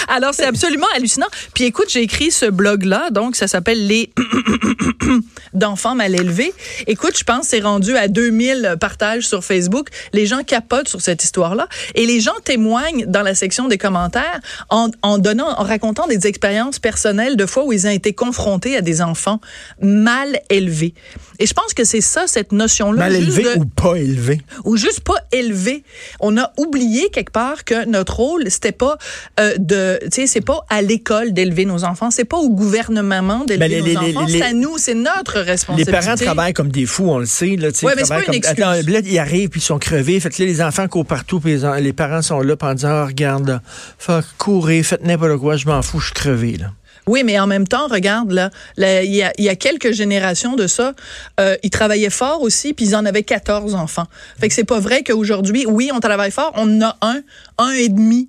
Alors, 0.09 0.35
c'est 0.35 0.45
absolument 0.45 0.87
hallucinant. 0.97 1.27
Puis 1.55 1.65
écoute, 1.65 1.87
j'ai 1.89 2.03
écrit 2.03 2.31
ce 2.31 2.47
blog-là, 2.47 3.11
donc 3.11 3.37
ça 3.37 3.49
s'appelle 3.49 3.87
Les 3.87 4.13
d'enfants 5.55 5.95
mal 5.95 6.15
élevés. 6.15 6.53
Écoute, 6.87 7.19
je 7.19 7.25
pense 7.25 7.41
que 7.43 7.47
c'est 7.47 7.61
rendu 7.61 7.97
à 7.97 8.09
2000 8.09 8.77
partages 8.81 9.27
sur 9.27 9.45
Facebook. 9.45 9.89
Les 10.13 10.27
gens 10.27 10.43
capotent 10.43 10.89
sur 10.89 11.01
cette 11.01 11.25
histoire-là. 11.25 11.69
Et 11.95 12.07
les 12.07 12.21
gens 12.21 12.35
témoignent 12.45 13.07
dans 13.07 13.23
la 13.23 13.35
section 13.35 13.69
des 13.69 13.79
commentaires 13.79 14.41
en, 14.69 14.89
en 15.03 15.19
donnant, 15.19 15.49
en 15.49 15.65
racontant 15.65 16.07
des 16.07 16.27
expériences 16.27 16.79
personnelles 16.79 17.37
de 17.37 17.47
fois 17.47 17.65
où 17.65 17.73
ils 17.73 17.87
ont 17.87 17.91
été 17.91 18.13
confrontés 18.13 18.77
à 18.77 18.81
des 18.81 19.03
enfants 19.03 19.41
mal 19.81 20.41
élevés. 20.49 20.95
Et 21.41 21.47
je 21.47 21.55
pense 21.55 21.75
que 21.75 21.83
c'est 21.85 22.01
ça, 22.03 22.27
cette 22.27 22.53
notion-là. 22.53 22.99
Mal 22.99 23.17
élevé 23.17 23.43
de- 23.43 23.59
ou 23.59 23.65
pas 23.65 23.95
élevé? 23.97 24.43
ou 24.65 24.77
juste 24.77 25.01
pas 25.01 25.17
élevé. 25.33 25.83
On 26.21 26.37
a 26.39 26.53
oublié 26.59 27.09
quelque 27.11 27.33
part 27.33 27.65
que 27.65 27.87
notre 27.87 28.17
rôle 28.17 28.45
c'était 28.51 28.73
pas 28.73 28.99
euh, 29.41 29.55
de, 29.59 29.99
tu 30.05 30.09
sais, 30.13 30.27
c'est 30.27 30.41
pas 30.43 30.61
à 30.69 30.83
l'école 30.83 31.33
d'élever 31.33 31.65
nos 31.65 31.83
enfants, 31.85 32.11
c'est 32.11 32.25
pas 32.25 32.37
au 32.37 32.51
gouvernement 32.51 33.45
d'élever 33.45 33.59
Ben, 33.69 33.85
les- 33.85 33.95
nos 33.95 34.01
les- 34.03 34.17
enfants, 34.17 34.27
les- 34.27 34.39
c'est 34.39 34.45
à 34.45 34.53
nous, 34.53 34.77
c'est 34.79 34.95
notre 34.95 35.39
Les 35.39 35.43
responsabilité. 35.43 35.91
parents 35.93 36.15
travaillent 36.17 36.53
comme 36.53 36.71
des 36.71 36.87
fous, 36.87 37.09
on 37.11 37.19
le 37.19 37.27
sait. 37.27 37.57
Là, 37.57 37.69
Ouais, 37.69 37.93
ils 37.97 37.97
mais 37.97 38.09
pas 38.09 38.19
une 38.21 38.25
comme- 38.27 38.35
excuse. 38.35 38.63
Attends, 38.63 38.73
là, 38.91 39.01
ils 39.05 39.19
arrivent 39.19 39.49
puis 39.49 39.61
ils 39.61 39.65
sont 39.65 39.79
crevés. 39.79 40.21
Fait 40.21 40.29
que 40.31 40.43
là, 40.43 40.47
les 40.49 40.61
enfants 40.63 40.87
courent 40.89 41.07
partout 41.07 41.41
puis 41.41 41.53
les, 41.53 41.65
en- 41.65 41.75
les 41.75 41.93
parents 41.95 42.23
sont 42.23 42.41
là 42.41 42.55
puis 42.57 42.69
en 42.69 42.75
disant, 42.75 42.89
Ah, 42.91 43.07
regarde, 43.07 43.49
là, 43.49 44.23
courir, 44.39 44.85
faites 44.85 45.05
n'importe 45.05 45.39
quoi, 45.39 45.57
je 45.57 45.67
m'en 45.67 45.81
fous, 45.83 46.01
je 46.01 46.07
suis 46.07 46.15
crevé. 46.15 46.57
Là. 46.59 46.73
Oui, 47.11 47.25
mais 47.25 47.41
en 47.41 47.49
même 47.49 47.67
temps, 47.67 47.89
regarde 47.89 48.31
là, 48.31 48.51
là, 48.77 49.03
il 49.03 49.13
y 49.13 49.25
a, 49.25 49.33
il 49.37 49.45
y 49.45 49.49
a 49.49 49.57
quelques 49.57 49.91
générations 49.91 50.55
de 50.55 50.69
ça, 50.69 50.95
euh, 51.41 51.57
ils 51.65 51.71
travaillaient 51.71 52.09
fort 52.09 52.41
aussi, 52.41 52.73
puis 52.73 52.85
ils 52.85 52.95
en 52.95 53.05
avaient 53.05 53.25
14 53.25 53.75
enfants. 53.75 54.07
Fait 54.39 54.47
que 54.47 54.55
c'est 54.55 54.63
pas 54.63 54.79
vrai 54.79 55.03
qu'aujourd'hui, 55.03 55.67
oui, 55.67 55.91
on 55.93 55.99
travaille 55.99 56.31
fort, 56.31 56.53
on 56.55 56.81
en 56.81 56.87
a 56.87 56.97
un, 57.03 57.23
un 57.59 57.73
et 57.73 57.89
demi. 57.89 58.29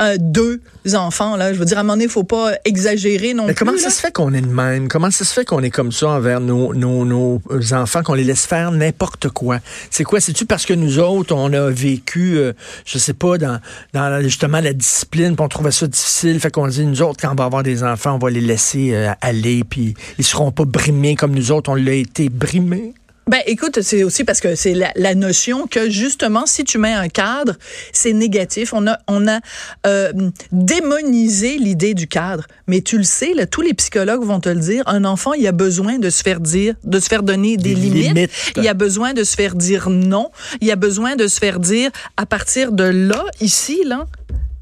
Euh, 0.00 0.16
deux 0.18 0.60
enfants 0.94 1.36
là, 1.36 1.52
je 1.54 1.58
veux 1.58 1.64
dire 1.64 1.78
à 1.78 1.80
un 1.80 1.84
moment 1.84 1.94
donné, 1.94 2.08
faut 2.08 2.24
pas 2.24 2.52
exagérer 2.64 3.32
non 3.32 3.46
Mais 3.46 3.54
plus. 3.54 3.64
comment 3.64 3.78
ça 3.78 3.84
là. 3.84 3.90
se 3.90 4.00
fait 4.00 4.12
qu'on 4.12 4.34
est 4.34 4.40
de 4.40 4.46
même? 4.46 4.88
Comment 4.88 5.10
ça 5.10 5.24
se 5.24 5.32
fait 5.32 5.44
qu'on 5.44 5.62
est 5.62 5.70
comme 5.70 5.92
ça 5.92 6.08
envers 6.08 6.40
nos, 6.40 6.74
nos, 6.74 7.04
nos 7.04 7.40
enfants, 7.72 8.02
qu'on 8.02 8.14
les 8.14 8.24
laisse 8.24 8.46
faire 8.46 8.70
n'importe 8.72 9.28
quoi? 9.28 9.60
C'est 9.90 10.04
quoi? 10.04 10.20
C'est-tu 10.20 10.46
parce 10.46 10.66
que 10.66 10.74
nous 10.74 10.98
autres, 10.98 11.34
on 11.34 11.52
a 11.52 11.70
vécu, 11.70 12.36
euh, 12.36 12.52
je 12.84 12.98
sais 12.98 13.14
pas, 13.14 13.38
dans, 13.38 13.60
dans 13.92 14.20
justement 14.22 14.60
la 14.60 14.72
discipline, 14.72 15.36
puis 15.36 15.44
on 15.44 15.48
trouvait 15.48 15.70
ça 15.70 15.86
difficile, 15.86 16.40
fait 16.40 16.50
qu'on 16.50 16.66
dit, 16.68 16.84
nous 16.84 17.02
autres, 17.02 17.20
quand 17.22 17.32
on 17.32 17.36
va 17.36 17.44
avoir 17.44 17.62
des 17.62 17.82
enfants, 17.84 18.14
on 18.14 18.18
va 18.18 18.30
les 18.30 18.40
laisser 18.40 18.94
euh, 18.94 19.10
aller, 19.20 19.62
puis 19.64 19.94
ils 20.18 20.24
seront 20.24 20.50
pas 20.50 20.64
brimés 20.64 21.14
comme 21.14 21.32
nous 21.34 21.52
autres, 21.52 21.70
on 21.70 21.76
l'a 21.76 21.92
été 21.94 22.28
brimés? 22.28 22.94
Ben, 23.26 23.40
écoute, 23.46 23.80
c'est 23.80 24.04
aussi 24.04 24.22
parce 24.24 24.40
que 24.40 24.54
c'est 24.54 24.74
la, 24.74 24.92
la 24.96 25.14
notion 25.14 25.66
que 25.66 25.88
justement, 25.88 26.44
si 26.44 26.62
tu 26.64 26.76
mets 26.76 26.92
un 26.92 27.08
cadre, 27.08 27.54
c'est 27.92 28.12
négatif. 28.12 28.72
On 28.74 28.86
a, 28.86 28.98
on 29.08 29.26
a 29.26 29.40
euh, 29.86 30.12
démonisé 30.52 31.56
l'idée 31.58 31.94
du 31.94 32.06
cadre. 32.06 32.44
Mais 32.66 32.80
tu 32.82 32.98
le 32.98 33.04
sais, 33.04 33.32
là, 33.34 33.46
tous 33.46 33.62
les 33.62 33.72
psychologues 33.74 34.24
vont 34.24 34.40
te 34.40 34.48
le 34.50 34.60
dire. 34.60 34.82
Un 34.86 35.04
enfant, 35.04 35.32
il 35.32 35.46
a 35.46 35.52
besoin 35.52 35.98
de 35.98 36.10
se 36.10 36.22
faire 36.22 36.40
dire, 36.40 36.74
de 36.84 36.98
se 37.00 37.08
faire 37.08 37.22
donner 37.22 37.56
des, 37.56 37.70
Des 37.70 37.74
limites. 37.74 38.14
limites. 38.14 38.30
Il 38.56 38.68
a 38.68 38.74
besoin 38.74 39.14
de 39.14 39.24
se 39.24 39.34
faire 39.34 39.54
dire 39.54 39.88
non. 39.88 40.30
Il 40.60 40.70
a 40.70 40.76
besoin 40.76 41.16
de 41.16 41.26
se 41.26 41.38
faire 41.38 41.60
dire 41.60 41.90
à 42.16 42.26
partir 42.26 42.72
de 42.72 42.84
là, 42.84 43.24
ici, 43.40 43.82
là. 43.86 44.06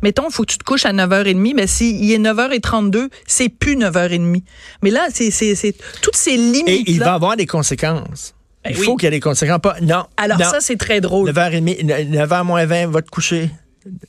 Mettons, 0.02 0.31
faut 0.31 0.42
que 0.45 0.50
tu 0.52 0.59
te 0.59 0.64
couches 0.64 0.85
à 0.85 0.92
9h30, 0.92 1.54
mais 1.54 1.66
s'il 1.69 2.11
est 2.12 2.19
9h32, 2.19 3.09
c'est 3.26 3.49
plus 3.49 3.76
9h30. 3.76 4.42
Mais 4.83 4.90
là, 4.90 5.07
c'est, 5.12 5.31
c'est, 5.31 5.54
c'est 5.54 5.75
toutes 6.00 6.16
ces 6.16 6.37
limites. 6.37 6.69
Et 6.69 6.90
il 6.90 6.99
va 6.99 7.14
avoir 7.14 7.37
des 7.37 7.47
conséquences. 7.47 8.35
Ben 8.64 8.71
il 8.71 8.78
oui. 8.78 8.85
faut 8.85 8.97
qu'il 8.97 9.07
y 9.07 9.09
ait 9.09 9.11
des 9.11 9.21
conséquences. 9.21 9.61
Pas, 9.61 9.76
non. 9.81 10.04
Alors 10.16 10.38
non. 10.38 10.45
ça, 10.45 10.61
c'est 10.61 10.76
très 10.76 11.00
drôle. 11.00 11.31
9h30, 11.31 12.11
9h 12.11 12.45
moins 12.45 12.64
20, 12.64 12.87
va 12.87 13.02
te 13.02 13.11
coucher. 13.11 13.50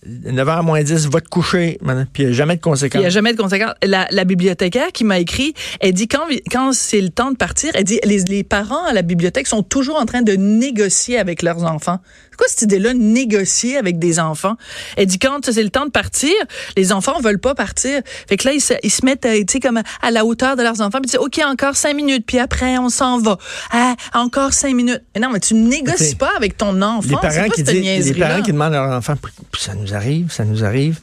9h 0.05 0.63
moins 0.63 0.83
10, 0.83 1.10
va 1.10 1.22
te 1.22 1.29
coucher. 1.29 1.79
Puis 2.13 2.24
il 2.24 2.25
n'y 2.27 2.31
a 2.31 2.36
jamais 2.36 2.55
de 2.55 2.62
conséquences. 2.62 3.00
Il 3.00 3.01
n'y 3.01 3.07
a 3.07 3.10
jamais 3.10 3.33
de 3.33 3.41
conséquences. 3.41 3.74
La, 3.83 4.07
la 4.12 4.24
bibliothécaire 4.24 4.91
qui 4.91 5.03
m'a 5.03 5.17
écrit, 5.19 5.53
elle 5.79 5.93
dit 5.93 6.07
quand, 6.07 6.25
quand 6.51 6.74
c'est 6.74 7.01
le 7.01 7.10
temps 7.10 7.31
de 7.31 7.38
partir, 7.38 7.72
elle 7.74 7.83
dit 7.83 8.00
les, 8.03 8.19
les, 8.25 8.43
parents 8.43 8.86
à 8.86 8.93
la 8.93 9.01
bibliothèque 9.01 9.48
sont 9.48 9.63
toujours 9.63 10.00
en 10.00 10.05
train 10.05 10.22
de 10.22 10.33
négocier 10.33 11.17
avec 11.17 11.41
leurs 11.41 11.63
enfants. 11.63 12.00
C'est 12.34 12.38
quoi 12.38 12.48
cette 12.48 12.63
idée-là, 12.63 12.96
négocier 12.96 13.78
avec 13.78 14.00
des 14.00 14.20
enfants? 14.20 14.56
Elle 14.98 15.06
dit 15.06 15.20
quand 15.20 15.52
c'est 15.52 15.62
le 15.62 15.70
temps 15.70 15.86
de 15.86 15.92
partir, 15.92 16.34
les 16.75 16.92
enfants 16.92 17.20
veulent 17.20 17.38
pas 17.38 17.54
partir. 17.54 18.02
Fait 18.28 18.38
que 18.38 18.48
là, 18.48 18.56
ils 18.56 18.60
se, 18.60 18.74
ils 18.82 18.90
se 18.90 19.06
mettent, 19.06 19.22
tu 19.22 19.46
sais, 19.48 19.60
comme 19.60 19.80
à 20.02 20.10
la 20.10 20.25
hauteur 20.25 20.56
de 20.56 20.63
leurs 20.63 20.82
enfants, 20.82 21.00
puis 21.00 21.04
ils 21.04 21.12
disent, 21.12 21.20
OK, 21.20 21.40
encore 21.46 21.75
cinq 21.75 21.96
minutes, 21.96 22.25
puis 22.25 22.40
après, 22.40 22.80
on 22.80 22.90
s'en 22.90 23.20
va. 23.20 23.38
Ah, 23.72 23.96
encore 24.16 24.52
cinq 24.52 24.74
minutes. 24.74 25.04
Mais 25.13 25.22
non, 25.22 25.30
mais 25.32 25.40
tu 25.40 25.54
négocies 25.54 26.16
pas 26.16 26.32
avec 26.36 26.58
ton 26.58 26.82
enfant. 26.82 27.08
Les 27.08 27.18
parents, 27.18 27.50
qui, 27.50 27.62
disent, 27.62 28.12
les 28.13 28.20
parents 28.20 28.42
qui 28.42 28.52
demandent 28.52 28.74
à 28.74 28.88
leur 28.88 28.98
enfant, 28.98 29.13
ça 29.56 29.75
nous 29.75 29.94
arrive, 29.94 30.32
ça 30.32 30.44
nous 30.44 30.63
arrive. 30.63 31.02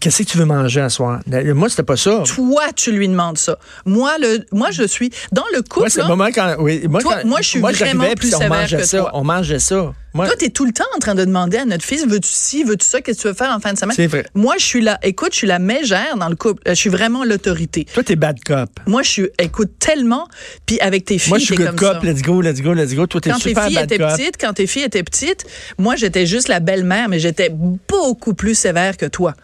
Qu'est-ce 0.00 0.22
que 0.22 0.28
tu 0.28 0.38
veux 0.38 0.46
manger 0.46 0.80
à 0.80 0.88
soir? 0.88 1.20
Moi, 1.26 1.68
c'était 1.68 1.82
pas 1.82 1.98
ça. 1.98 2.22
Toi, 2.24 2.72
tu 2.74 2.92
lui 2.92 3.08
demandes 3.08 3.36
ça. 3.36 3.58
Moi, 3.84 4.16
le, 4.18 4.38
moi, 4.50 4.70
je 4.70 4.84
suis 4.84 5.10
dans 5.32 5.44
le 5.52 5.60
couple. 5.60 5.80
Moi, 5.80 5.90
c'est 5.90 6.00
le 6.00 6.08
moment 6.08 6.28
quand, 6.34 6.56
oui, 6.60 6.86
moi, 6.88 7.02
toi, 7.02 7.16
quand, 7.16 7.28
moi, 7.28 7.40
je 7.42 7.48
suis 7.48 7.60
vraiment 7.60 8.04
plus 8.14 8.34
on 8.34 8.38
sévère 8.38 8.60
mangeait 8.60 8.78
que 8.78 8.96
toi. 8.96 9.10
On 9.12 9.24
mangeait 9.24 9.58
ça. 9.58 9.92
Moi, 10.16 10.26
toi, 10.26 10.36
t'es 10.36 10.48
tout 10.50 10.64
le 10.64 10.72
temps 10.72 10.84
en 10.94 10.98
train 10.98 11.14
de 11.14 11.24
demander 11.24 11.58
à 11.58 11.64
notre 11.64 11.84
fils, 11.84 12.06
veux-tu 12.06 12.28
ci, 12.30 12.64
veux-tu 12.64 12.84
ça, 12.86 13.00
qu'est-ce 13.00 13.18
que 13.18 13.22
tu 13.22 13.28
veux 13.28 13.34
faire 13.34 13.50
en 13.54 13.60
fin 13.60 13.72
de 13.72 13.78
semaine? 13.78 13.94
C'est 13.94 14.06
vrai. 14.06 14.26
Moi, 14.34 14.54
je 14.58 14.64
suis 14.64 14.80
là, 14.80 14.98
écoute, 15.02 15.32
je 15.32 15.38
suis 15.38 15.46
la 15.46 15.58
mégère 15.58 16.16
dans 16.16 16.28
le 16.28 16.36
couple. 16.36 16.62
Je 16.66 16.74
suis 16.74 16.90
vraiment 16.90 17.24
l'autorité. 17.24 17.86
Toi, 17.92 18.02
t'es 18.02 18.16
bad 18.16 18.42
cop. 18.44 18.70
Moi, 18.86 19.02
je 19.02 19.10
suis, 19.10 19.28
écoute, 19.38 19.72
tellement, 19.78 20.26
puis 20.66 20.80
avec 20.80 21.04
tes 21.04 21.18
filles, 21.18 21.30
Moi, 21.30 21.38
je 21.38 21.44
suis 21.44 21.56
t'es 21.56 21.62
good 21.64 21.76
comme 21.76 21.78
cop, 21.94 22.02
ça. 22.04 22.10
let's 22.10 22.22
go, 22.22 22.40
let's 22.40 22.60
go, 22.62 22.72
let's 22.74 22.94
go. 22.94 23.06
Toi, 23.06 23.20
t'es 23.20 23.30
Quand 23.30 23.36
tes 23.38 23.48
super 23.50 23.64
filles 23.66 23.74
bad 23.76 23.84
étaient 23.84 23.98
cop. 23.98 24.10
petites, 24.16 24.36
quand 24.40 24.52
tes 24.54 24.66
filles 24.66 24.82
étaient 24.84 25.02
petites, 25.02 25.44
moi, 25.78 25.96
j'étais 25.96 26.26
juste 26.26 26.48
la 26.48 26.60
belle-mère, 26.60 27.08
mais 27.08 27.18
j'étais 27.18 27.50
beaucoup 27.50 28.34
plus 28.34 28.54
sévère 28.54 28.96
que 28.96 29.06
toi. 29.06 29.34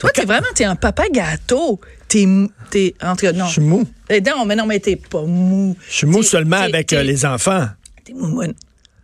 Toi, 0.00 0.10
t'es 0.10 0.24
vraiment, 0.24 0.46
t'es 0.54 0.64
un 0.64 0.74
papa 0.76 1.04
gâteau. 1.12 1.78
T'es, 2.08 2.24
mou- 2.26 2.50
t'es, 2.70 2.94
en 3.02 3.14
tout 3.14 3.26
cas, 3.26 3.32
non. 3.32 3.46
Je 3.46 3.52
suis 3.52 3.60
mou. 3.60 3.86
Eh, 4.08 4.20
Non, 4.22 4.44
mais 4.46 4.56
non, 4.56 4.66
mais 4.66 4.80
t'es 4.80 4.96
pas 4.96 5.22
mou. 5.22 5.76
Je 5.88 5.94
suis 5.94 6.06
mou 6.06 6.20
T'es- 6.22 6.28
seulement 6.28 6.58
t'es- 6.58 6.74
avec 6.74 6.86
t'es- 6.88 6.96
euh, 6.96 7.02
les 7.02 7.24
enfants. 7.26 7.66
T'es 8.04 8.12
moumoune. 8.14 8.54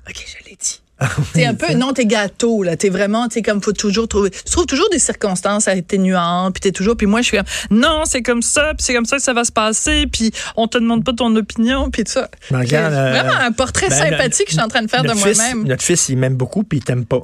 OK, 0.09 0.15
je 0.27 0.49
l'ai 0.51 0.57
dit. 0.57 0.81
T'es 1.33 1.45
un 1.45 1.55
peu, 1.55 1.75
non, 1.75 1.93
t'es 1.93 2.07
gâteau, 2.07 2.63
là. 2.63 2.77
T'es 2.77 2.89
vraiment, 2.89 3.29
t'es 3.29 3.43
comme, 3.43 3.63
faut 3.63 3.73
toujours 3.73 4.09
trouver, 4.09 4.31
tu 4.31 4.51
trouves 4.51 4.67
toujours 4.67 4.89
des 4.91 4.99
circonstances 4.99 5.69
atténuantes, 5.69 6.55
puis 6.55 6.61
t'es 6.61 6.73
toujours, 6.73 6.97
puis 6.97 7.07
moi, 7.07 7.21
je 7.21 7.27
suis 7.27 7.37
comme, 7.37 7.47
non, 7.71 8.03
c'est 8.05 8.23
comme 8.23 8.43
ça, 8.43 8.75
puis 8.77 8.85
c'est 8.85 8.95
comme 8.95 9.05
ça 9.05 9.17
que 9.17 9.23
ça 9.23 9.33
va 9.33 9.45
se 9.45 9.53
passer, 9.53 10.07
puis 10.11 10.33
on 10.57 10.67
te 10.67 10.79
demande 10.79 11.05
pas 11.05 11.13
ton 11.13 11.35
opinion, 11.37 11.91
puis 11.91 12.05
tout 12.05 12.13
ça. 12.13 12.29
Mais 12.51 12.59
regarde, 12.59 12.93
C'est 12.93 12.99
euh, 12.99 13.11
vraiment 13.11 13.39
un 13.41 13.53
portrait 13.53 13.89
ben, 13.89 13.97
sympathique 13.97 14.47
que 14.47 14.53
je 14.53 14.57
suis 14.57 14.65
en 14.65 14.69
train 14.69 14.83
de 14.83 14.91
faire 14.91 15.05
de 15.05 15.13
moi-même. 15.13 15.65
Notre 15.65 15.83
fils, 15.83 16.09
il 16.09 16.19
m'aime 16.19 16.35
beaucoup, 16.35 16.65
puis 16.65 16.79
il 16.79 16.85
t'aime 16.85 17.05
pas. 17.05 17.21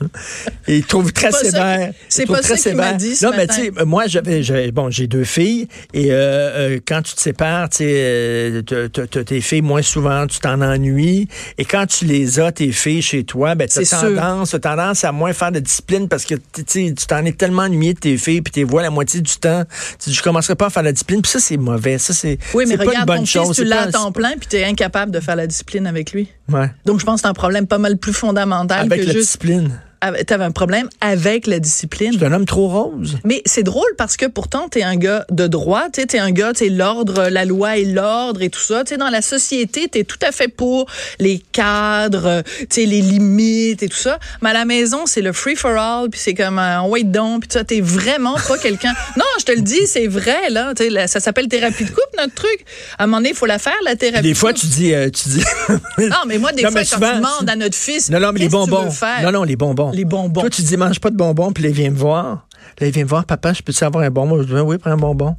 Et 0.68 0.78
il 0.78 0.84
trouve 0.84 1.12
très 1.12 1.30
sévère. 1.32 1.92
c'est 2.08 2.26
pas 2.26 2.42
ça 2.42 2.56
qu'il 2.56 2.74
m'a 2.76 2.92
dit 2.94 3.16
ce 3.16 3.26
Non, 3.26 3.32
mais 3.36 3.46
tu 3.46 3.54
sais, 3.54 3.70
moi, 3.84 4.06
j'avais, 4.06 4.70
bon, 4.72 4.90
j'ai 4.90 5.06
deux 5.06 5.24
filles, 5.24 5.68
et 5.92 6.10
euh, 6.10 6.14
euh, 6.14 6.80
quand 6.86 7.02
tu 7.02 7.14
te 7.14 7.20
sépares, 7.20 7.68
tu 7.68 7.84
euh, 7.84 8.62
tes 8.62 9.40
filles 9.40 9.62
moins 9.62 9.82
souvent, 9.82 10.26
tu 10.26 10.38
t'en 10.38 10.60
ennuies, 10.60 11.28
et 11.58 11.64
quand 11.64 11.86
tu 11.86 12.04
les 12.04 12.40
as, 12.40 12.52
tes 12.52 12.72
filles, 12.72 13.02
chez 13.02 13.24
toi, 13.24 13.54
ben, 13.54 13.68
tu 13.68 13.78
as 13.78 13.84
tendance, 13.84 14.56
tendance 14.60 15.04
à 15.04 15.12
moins 15.12 15.32
faire 15.32 15.52
de 15.52 15.60
discipline 15.60 16.08
parce 16.08 16.24
que, 16.24 16.34
tu 16.34 16.64
tu 16.64 17.06
t'en 17.06 17.24
es 17.24 17.32
tellement 17.32 17.62
ennuyé 17.62 17.94
de 17.94 17.98
tes 18.00 18.16
filles, 18.16 18.40
puis 18.40 18.52
tu 18.52 18.60
les 18.60 18.64
vois 18.64 18.82
la 18.82 18.90
moitié 18.90 19.20
du 19.20 19.34
temps. 19.36 19.64
Tu 20.02 20.10
dis, 20.10 20.16
je 20.16 20.22
commencerai 20.22 20.54
pas 20.54 20.66
à 20.66 20.70
faire 20.70 20.82
la 20.82 20.92
discipline, 20.92 21.22
puis 21.22 21.30
ça, 21.30 21.40
c'est 21.40 21.56
mauvais. 21.56 21.98
Ça, 21.98 22.12
c'est, 22.12 22.38
Oui, 22.54 22.64
mais 22.66 22.76
pas 22.76 22.84
une 22.84 22.90
regarde, 22.90 23.06
bonne 23.06 23.18
ton 23.20 23.24
chose. 23.24 23.48
fils, 23.48 23.56
tu 23.56 23.64
l'as 23.64 23.82
à 23.82 23.92
temps 23.92 24.12
plein, 24.12 24.32
puis 24.38 24.46
t'es 24.48 24.64
incapable 24.64 25.12
de 25.12 25.20
faire 25.20 25.36
la 25.36 25.46
discipline 25.46 25.86
avec 25.86 26.12
lui. 26.12 26.28
Ouais. 26.50 26.70
Donc, 26.84 27.00
je 27.00 27.04
pense 27.04 27.16
que 27.16 27.20
c'est 27.22 27.30
un 27.30 27.34
problème 27.34 27.66
pas 27.66 27.78
mal 27.78 27.96
plus 27.96 28.12
fondamental 28.12 28.80
Avec 28.86 29.00
que 29.00 29.06
la 29.06 29.12
juste. 29.12 29.26
discipline. 29.26 29.80
T'avais 30.26 30.44
un 30.44 30.50
problème 30.50 30.88
avec 31.00 31.46
la 31.46 31.58
discipline. 31.58 32.12
Tu 32.16 32.22
es 32.22 32.26
un 32.26 32.32
homme 32.32 32.46
trop 32.46 32.68
rose. 32.68 33.18
Mais 33.24 33.42
c'est 33.46 33.62
drôle 33.62 33.90
parce 33.96 34.16
que 34.16 34.26
pourtant, 34.26 34.68
t'es 34.68 34.82
un 34.82 34.96
gars 34.96 35.24
de 35.30 35.46
droit, 35.46 35.84
tu 35.92 36.06
t'es 36.06 36.18
un 36.18 36.30
gars, 36.30 36.52
t'es 36.52 36.68
l'ordre, 36.68 37.28
la 37.30 37.44
loi 37.44 37.76
et 37.76 37.84
l'ordre 37.84 38.42
et 38.42 38.50
tout 38.50 38.60
ça. 38.60 38.84
Tu 38.84 38.96
dans 38.96 39.10
la 39.10 39.22
société, 39.22 39.88
t'es 39.88 40.04
tout 40.04 40.18
à 40.22 40.32
fait 40.32 40.48
pour 40.48 40.86
les 41.18 41.42
cadres, 41.52 42.42
tu 42.70 42.84
les 42.84 43.00
limites 43.00 43.82
et 43.82 43.88
tout 43.88 43.96
ça. 43.96 44.18
Mais 44.42 44.50
à 44.50 44.52
la 44.52 44.64
maison, 44.64 45.06
c'est 45.06 45.22
le 45.22 45.32
free 45.32 45.56
for 45.56 45.72
all, 45.76 46.10
puis 46.10 46.20
c'est 46.22 46.34
comme 46.34 46.58
un 46.58 46.82
wait 46.86 47.04
down, 47.04 47.40
puis 47.40 47.48
ça, 47.52 47.64
t'es 47.64 47.80
vraiment 47.80 48.36
pas 48.48 48.58
quelqu'un. 48.58 48.92
Non, 49.16 49.24
je 49.38 49.44
te 49.44 49.52
le 49.52 49.60
dis, 49.60 49.86
c'est 49.86 50.06
vrai 50.06 50.50
là. 50.50 50.72
Tu 50.74 50.90
ça 51.06 51.20
s'appelle 51.20 51.46
thérapie 51.48 51.84
de 51.84 51.90
couple, 51.90 52.16
notre 52.18 52.34
truc. 52.34 52.64
À 52.98 53.04
un 53.04 53.06
moment 53.06 53.18
donné, 53.18 53.30
il 53.30 53.34
faut 53.36 53.46
la 53.46 53.58
faire 53.58 53.74
la 53.84 53.96
thérapie. 53.96 54.22
Des 54.22 54.32
de 54.32 54.36
fois, 54.36 54.52
couple. 54.52 54.60
tu 54.62 54.66
dis, 54.68 54.94
euh, 54.94 55.08
tu 55.10 55.28
dis. 55.28 55.44
Non, 55.98 56.16
mais 56.26 56.38
moi, 56.38 56.52
des 56.52 56.62
Non, 56.62 56.70
fois, 56.70 56.80
quand 56.80 56.86
souvent, 56.86 57.10
tu 57.10 57.16
demandes 57.16 57.48
à 57.50 57.56
notre 57.56 57.76
fils, 57.76 58.10
Non, 58.10 58.18
non, 58.20 58.32
mais 58.32 58.40
les 58.40 58.46
tu 58.46 58.52
bonbons. 58.52 58.88
Non, 59.22 59.30
non, 59.32 59.42
les 59.44 59.56
bonbons. 59.56 59.90
Les 59.94 60.04
bonbons. 60.04 60.40
Toi, 60.40 60.50
tu 60.50 60.62
dis, 60.62 60.76
mange 60.76 61.00
pas 61.00 61.10
de 61.10 61.16
bonbons, 61.16 61.52
puis 61.52 61.62
là, 61.62 61.70
il 61.70 61.74
vient 61.74 61.90
me 61.90 61.96
voir. 61.96 62.46
Là, 62.80 62.86
il 62.86 62.92
vient 62.92 63.04
me 63.04 63.08
voir, 63.08 63.24
papa, 63.24 63.52
je 63.52 63.62
peux-tu 63.62 63.84
avoir 63.84 64.04
un 64.04 64.10
bonbon? 64.10 64.42
Je 64.42 64.46
dis, 64.48 64.52
oui, 64.60 64.78
prends 64.78 64.90
un 64.90 64.96
bonbon. 64.96 65.36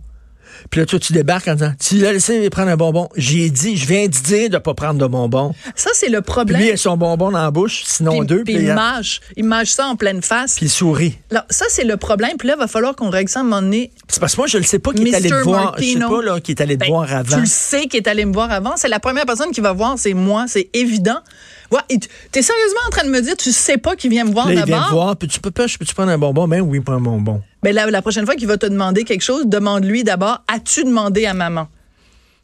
Puis 0.69 0.79
là, 0.79 0.85
toi, 0.85 0.97
tu 0.99 1.11
débarques 1.11 1.49
en 1.49 1.55
disant, 1.55 1.73
tu 1.77 1.97
l'as 1.97 2.13
laissé 2.13 2.49
prendre 2.49 2.69
un 2.71 2.77
bonbon. 2.77 3.09
J'ai 3.17 3.49
dit, 3.49 3.75
je 3.75 3.85
viens 3.85 4.05
de 4.05 4.11
dire 4.11 4.49
de 4.49 4.57
pas 4.57 4.73
prendre 4.73 4.97
de 4.99 5.05
bonbons. 5.05 5.53
Ça, 5.75 5.89
c'est 5.93 6.07
le 6.07 6.21
Puis 6.21 6.31
problème. 6.31 6.61
lui, 6.61 6.69
il 6.69 6.71
a 6.71 6.77
son 6.77 6.95
bonbon 6.95 7.29
dans 7.29 7.43
la 7.43 7.51
bouche, 7.51 7.83
sinon 7.85 8.19
Puis- 8.19 8.27
deux, 8.27 8.43
puis 8.45 8.55
puis, 8.55 8.63
il 8.67 8.73
mâche. 8.73 9.19
Il 9.35 9.43
mâche 9.43 9.71
ça 9.71 9.87
en 9.87 9.97
pleine 9.97 10.21
face. 10.21 10.55
puis 10.55 10.67
il 10.67 10.69
sourit. 10.69 11.17
Alors, 11.29 11.43
ça, 11.49 11.65
c'est 11.69 11.83
le 11.83 11.97
problème. 11.97 12.37
Puis 12.39 12.47
là, 12.47 12.53
il 12.57 12.59
va 12.61 12.67
falloir 12.67 12.95
qu'on 12.95 13.09
règle 13.09 13.29
ça 13.29 13.39
à 13.39 13.41
un 13.41 13.45
moment 13.45 13.61
donné. 13.61 13.91
C'est 14.07 14.21
parce 14.21 14.35
que 14.35 14.41
moi, 14.41 14.47
je 14.47 14.57
le 14.57 14.63
sais 14.63 14.79
pas 14.79 14.93
qui 14.93 15.03
est 15.03 15.13
allé 15.13 15.29
te 15.29 15.35
voir. 15.43 15.75
Je 15.77 15.83
sais 15.83 15.99
pas, 15.99 16.21
là, 16.21 16.39
qui 16.39 16.51
est 16.51 16.61
allé 16.61 16.75
te 16.77 16.79
Ben, 16.85 16.87
voir 16.89 17.11
avant. 17.13 17.35
Tu 17.35 17.41
le 17.41 17.45
sais 17.47 17.87
qu'il 17.87 17.97
est 17.99 18.07
allé 18.07 18.23
me 18.23 18.33
voir 18.33 18.49
avant. 18.49 18.73
C'est 18.77 18.87
la 18.87 19.01
première 19.01 19.25
personne 19.25 19.51
qui 19.51 19.59
va 19.61 19.73
voir, 19.73 19.95
c'est 19.99 20.13
moi. 20.13 20.45
C'est 20.47 20.69
évident. 20.73 21.19
Ouais, 21.71 21.79
et 21.89 21.99
tu 21.99 22.07
es 22.33 22.41
sérieusement 22.41 22.79
en 22.87 22.89
train 22.89 23.03
de 23.05 23.09
me 23.09 23.21
dire, 23.21 23.35
tu 23.37 23.51
sais 23.51 23.77
pas 23.77 23.95
qu'il 23.95 24.09
vient 24.11 24.25
me 24.25 24.31
voir 24.31 24.47
Là, 24.47 24.53
il 24.53 24.55
vient 24.57 24.65
me 24.65 24.71
d'abord? 24.71 24.91
voir, 24.93 25.15
puis 25.17 25.27
tu 25.27 25.39
peux 25.39 25.51
peux-tu 25.51 25.93
prendre 25.95 26.11
un 26.11 26.17
bonbon? 26.17 26.47
Ben 26.47 26.61
oui, 26.61 26.79
prends 26.79 26.93
un 26.95 27.01
bonbon. 27.01 27.41
Mais 27.63 27.73
la, 27.73 27.89
la 27.89 28.01
prochaine 28.01 28.25
fois 28.25 28.35
qu'il 28.35 28.47
va 28.47 28.57
te 28.57 28.65
demander 28.65 29.03
quelque 29.03 29.23
chose, 29.23 29.47
demande-lui 29.47 30.03
d'abord, 30.03 30.43
as-tu 30.47 30.83
demandé 30.83 31.25
à 31.25 31.33
maman? 31.33 31.67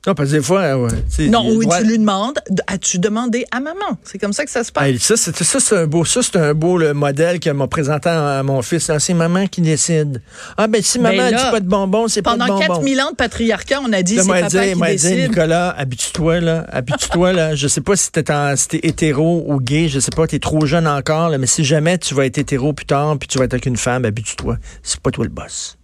Non, 0.07 0.15
parce 0.15 0.31
que 0.31 0.37
des 0.37 0.41
fois, 0.41 0.77
ouais. 0.77 0.89
Non, 1.29 1.45
oui, 1.47 1.67
ouais. 1.67 1.81
tu 1.81 1.87
lui 1.87 1.99
demandes, 1.99 2.39
as-tu 2.65 2.97
demandé 2.97 3.45
à 3.51 3.59
maman? 3.59 3.99
C'est 4.03 4.17
comme 4.17 4.33
ça 4.33 4.45
que 4.45 4.49
ça 4.49 4.63
se 4.63 4.71
passe. 4.71 4.83
Hey, 4.83 4.97
ça, 4.97 5.15
c'est 5.15 5.43
ça, 5.43 5.59
c'est 5.59 5.77
un 5.77 5.85
beau, 5.85 6.05
ça, 6.05 6.21
c'est 6.23 6.37
un 6.37 6.55
beau 6.55 6.79
le 6.79 6.95
modèle 6.95 7.39
qu'elle 7.39 7.53
m'a 7.53 7.67
présenté 7.67 8.09
à, 8.09 8.39
à 8.39 8.43
mon 8.43 8.63
fils. 8.63 8.89
Ah, 8.89 8.99
c'est 8.99 9.13
maman 9.13 9.45
qui 9.45 9.61
décide. 9.61 10.23
Ah, 10.57 10.65
ben, 10.65 10.81
si 10.81 10.97
maman 10.97 11.17
Ben 11.17 11.25
ne 11.27 11.31
là, 11.33 11.43
dit 11.45 11.51
pas 11.51 11.59
de 11.59 11.67
bonbons, 11.67 12.07
c'est 12.07 12.23
pas 12.23 12.33
de 12.33 12.39
Pendant 12.39 12.55
bonbons. 12.55 12.67
4000 12.67 13.01
ans 13.01 13.11
de 13.11 13.15
patriarcat, 13.15 13.79
on 13.85 13.93
a 13.93 14.01
dit, 14.01 14.17
c'est 14.17 14.27
papa 14.27 14.47
dire, 14.47 14.61
qui 14.63 14.73
dire, 14.73 14.85
décide. 14.87 15.29
Nicolas, 15.29 15.69
habitue-toi, 15.77 16.39
là. 16.39 16.65
Habitue-toi, 16.71 17.33
là. 17.33 17.53
Je 17.53 17.67
sais 17.67 17.81
pas 17.81 17.95
si 17.95 18.11
t'es, 18.11 18.31
en, 18.31 18.55
si 18.55 18.69
t'es 18.69 18.79
hétéro 18.81 19.43
ou 19.47 19.59
gay. 19.59 19.87
Je 19.87 19.99
sais 19.99 20.11
pas, 20.15 20.25
t'es 20.25 20.39
trop 20.39 20.65
jeune 20.65 20.87
encore, 20.87 21.29
là. 21.29 21.37
Mais 21.37 21.45
si 21.47 21.63
jamais 21.63 21.99
tu 21.99 22.15
vas 22.15 22.25
être 22.25 22.39
hétéro 22.39 22.73
plus 22.73 22.87
tard, 22.87 23.15
puis 23.19 23.27
tu 23.27 23.37
vas 23.37 23.45
être 23.45 23.53
avec 23.53 23.67
une 23.67 23.77
femme, 23.77 24.05
habitue-toi. 24.05 24.57
C'est 24.81 24.99
pas 24.99 25.11
toi 25.11 25.25
le 25.25 25.29
boss. 25.29 25.77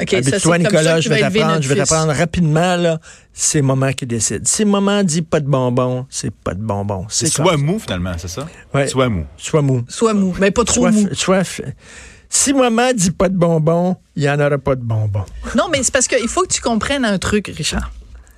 OK, 0.00 0.14
habitue-toi, 0.14 0.40
comme 0.58 0.62
ça 0.64 0.70
Nicolas. 0.70 1.00
Je 1.00 1.08
vais 1.08 1.20
t'apprendre, 1.20 1.62
je 1.62 1.68
vais 1.68 1.74
t'apprendre 1.76 2.12
rapidement, 2.12 2.76
là. 2.76 3.00
C'est 3.32 3.62
maman 3.62 3.92
qui 3.92 4.06
décide. 4.06 4.46
Si 4.46 4.64
maman 4.64 5.02
dit 5.02 5.22
pas 5.22 5.40
de 5.40 5.46
bonbons, 5.48 6.06
c'est 6.10 6.32
pas 6.32 6.54
de 6.54 6.60
bonbons. 6.60 7.06
C'est 7.08 7.26
soit 7.28 7.56
mou, 7.56 7.78
finalement, 7.78 8.12
c'est 8.18 8.28
ça? 8.28 8.46
Ouais. 8.74 8.86
Soit 8.88 9.08
mou. 9.08 9.26
Sois 9.36 9.62
mou. 9.62 9.84
Sois 9.88 10.14
mou, 10.14 10.34
mais 10.40 10.50
pas 10.50 10.64
trop 10.64 10.88
mou. 10.90 11.08
sois- 11.12 11.42
si 12.30 12.52
maman 12.52 12.92
dit 12.94 13.10
pas 13.10 13.28
de 13.28 13.36
bonbons, 13.36 13.96
il 14.14 14.24
y 14.24 14.30
en 14.30 14.38
aura 14.38 14.58
pas 14.58 14.74
de 14.76 14.82
bonbons. 14.82 15.24
Non, 15.56 15.68
mais 15.70 15.82
c'est 15.82 15.92
parce 15.92 16.06
qu'il 16.08 16.28
faut 16.28 16.42
que 16.42 16.52
tu 16.52 16.60
comprennes 16.60 17.04
un 17.04 17.18
truc, 17.18 17.50
Richard. 17.56 17.90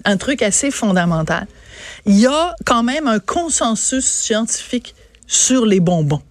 Un 0.05 0.17
truc 0.17 0.43
assez 0.43 0.71
fondamental. 0.71 1.47
Il 2.07 2.19
y 2.19 2.27
a 2.27 2.55
quand 2.65 2.83
même 2.83 3.07
un 3.07 3.19
consensus 3.19 4.07
scientifique 4.07 4.95
sur 5.27 5.67
les 5.67 5.81
bonbons. 5.81 6.23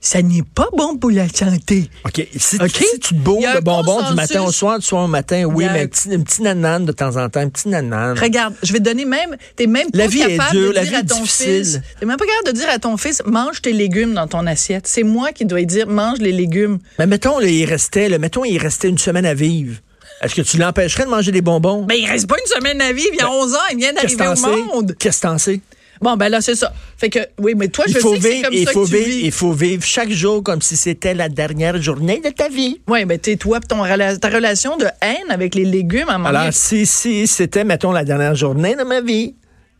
Ça 0.00 0.22
n'est 0.22 0.44
pas 0.54 0.68
bon 0.76 0.96
pour 0.96 1.10
la 1.10 1.28
santé. 1.28 1.90
OK. 2.04 2.24
Si, 2.36 2.56
tu 2.58 2.98
te 3.00 3.14
bourres 3.14 3.42
de 3.56 3.60
bonbons 3.60 4.00
du 4.08 4.14
matin 4.14 4.42
au 4.42 4.52
soir, 4.52 4.78
du 4.78 4.86
soir 4.86 5.04
au 5.04 5.08
matin, 5.08 5.42
oui, 5.44 5.66
mais 5.72 5.80
un- 5.82 5.86
petit, 5.88 6.14
un 6.14 6.20
petit 6.20 6.40
nanan 6.42 6.84
de 6.84 6.92
temps 6.92 7.16
en 7.16 7.28
temps, 7.28 7.40
un 7.40 7.48
petit 7.48 7.68
nanan. 7.68 8.16
Regarde, 8.16 8.54
je 8.62 8.72
vais 8.72 8.78
te 8.78 8.84
donner 8.84 9.04
même, 9.04 9.36
t'es 9.56 9.66
même 9.66 9.90
pas 9.90 9.98
La 9.98 10.06
vie 10.06 10.20
est 10.22 10.36
capable 10.36 10.56
dure, 10.56 10.68
de 10.70 10.74
la 10.74 10.82
dire 10.82 10.90
vie 10.90 10.96
à 10.96 11.00
est 11.00 11.04
ton 11.04 11.20
difficile. 11.20 11.64
fils, 11.64 11.80
t'es 11.98 12.06
même 12.06 12.16
pas 12.16 12.26
capable 12.26 12.46
de 12.46 12.52
dire 12.60 12.70
à 12.70 12.78
ton 12.78 12.96
fils, 12.96 13.22
mange 13.26 13.60
tes 13.60 13.72
légumes 13.72 14.14
dans 14.14 14.28
ton 14.28 14.46
assiette. 14.46 14.86
C'est 14.86 15.02
moi 15.02 15.32
qui 15.32 15.44
dois 15.44 15.62
dire, 15.64 15.88
mange 15.88 16.18
les 16.18 16.32
légumes. 16.32 16.78
Mais 17.00 17.06
mettons, 17.08 17.40
là, 17.40 17.48
il 17.48 17.64
restait, 17.64 18.08
là, 18.08 18.18
mettons, 18.18 18.44
il 18.44 18.58
restait 18.58 18.88
une 18.88 18.98
semaine 18.98 19.26
à 19.26 19.34
vivre. 19.34 19.76
Est-ce 20.22 20.34
que 20.36 20.42
tu 20.42 20.58
l'empêcherais 20.58 21.04
de 21.06 21.10
manger 21.10 21.32
des 21.32 21.42
bonbons? 21.42 21.86
Mais 21.88 21.98
il 22.00 22.06
reste 22.06 22.28
pas 22.28 22.36
une 22.38 22.52
semaine 22.56 22.80
à 22.80 22.92
vivre, 22.92 23.10
il 23.14 23.18
y 23.18 23.22
a 23.22 23.30
11 23.30 23.54
ans, 23.54 23.58
il 23.72 23.78
vient 23.78 23.92
Ben, 23.92 24.02
d'arriver 24.16 24.26
au 24.48 24.74
monde. 24.74 24.94
Qu'est-ce 24.98 25.20
que 25.22 25.26
t'en 25.26 25.38
sais? 25.38 25.60
Bon, 26.00 26.16
ben 26.16 26.28
là, 26.28 26.40
c'est 26.40 26.54
ça. 26.54 26.72
Fait 26.96 27.10
que, 27.10 27.20
oui, 27.38 27.54
mais 27.56 27.68
toi, 27.68 27.84
Il 27.88 27.94
je 27.94 27.98
faut 27.98 28.14
sais 28.14 28.20
que 28.20 28.28
vivre, 28.28 28.44
comme 28.44 28.54
il 28.54 28.66
ça 28.66 28.72
faut 28.72 28.84
que 28.84 28.88
tu 28.88 28.94
vivre, 28.96 29.08
vis. 29.08 29.20
il 29.24 29.32
faut 29.32 29.52
vivre 29.52 29.84
chaque 29.84 30.10
jour 30.10 30.42
comme 30.42 30.62
si 30.62 30.76
c'était 30.76 31.14
la 31.14 31.28
dernière 31.28 31.80
journée 31.80 32.20
de 32.24 32.30
ta 32.30 32.48
vie. 32.48 32.80
Oui, 32.88 33.04
mais 33.04 33.18
t'es 33.18 33.36
toi, 33.36 33.60
ton 33.60 33.82
ta 33.82 34.28
relation 34.28 34.76
de 34.76 34.86
haine 35.02 35.30
avec 35.30 35.54
les 35.54 35.64
légumes, 35.64 36.08
à 36.08 36.16
donné, 36.16 36.28
Alors, 36.28 36.52
si, 36.52 36.86
si 36.86 37.26
c'était, 37.26 37.64
mettons, 37.64 37.92
la 37.92 38.04
dernière 38.04 38.34
journée 38.34 38.74
de 38.76 38.84
ma 38.84 39.00
vie, 39.00 39.34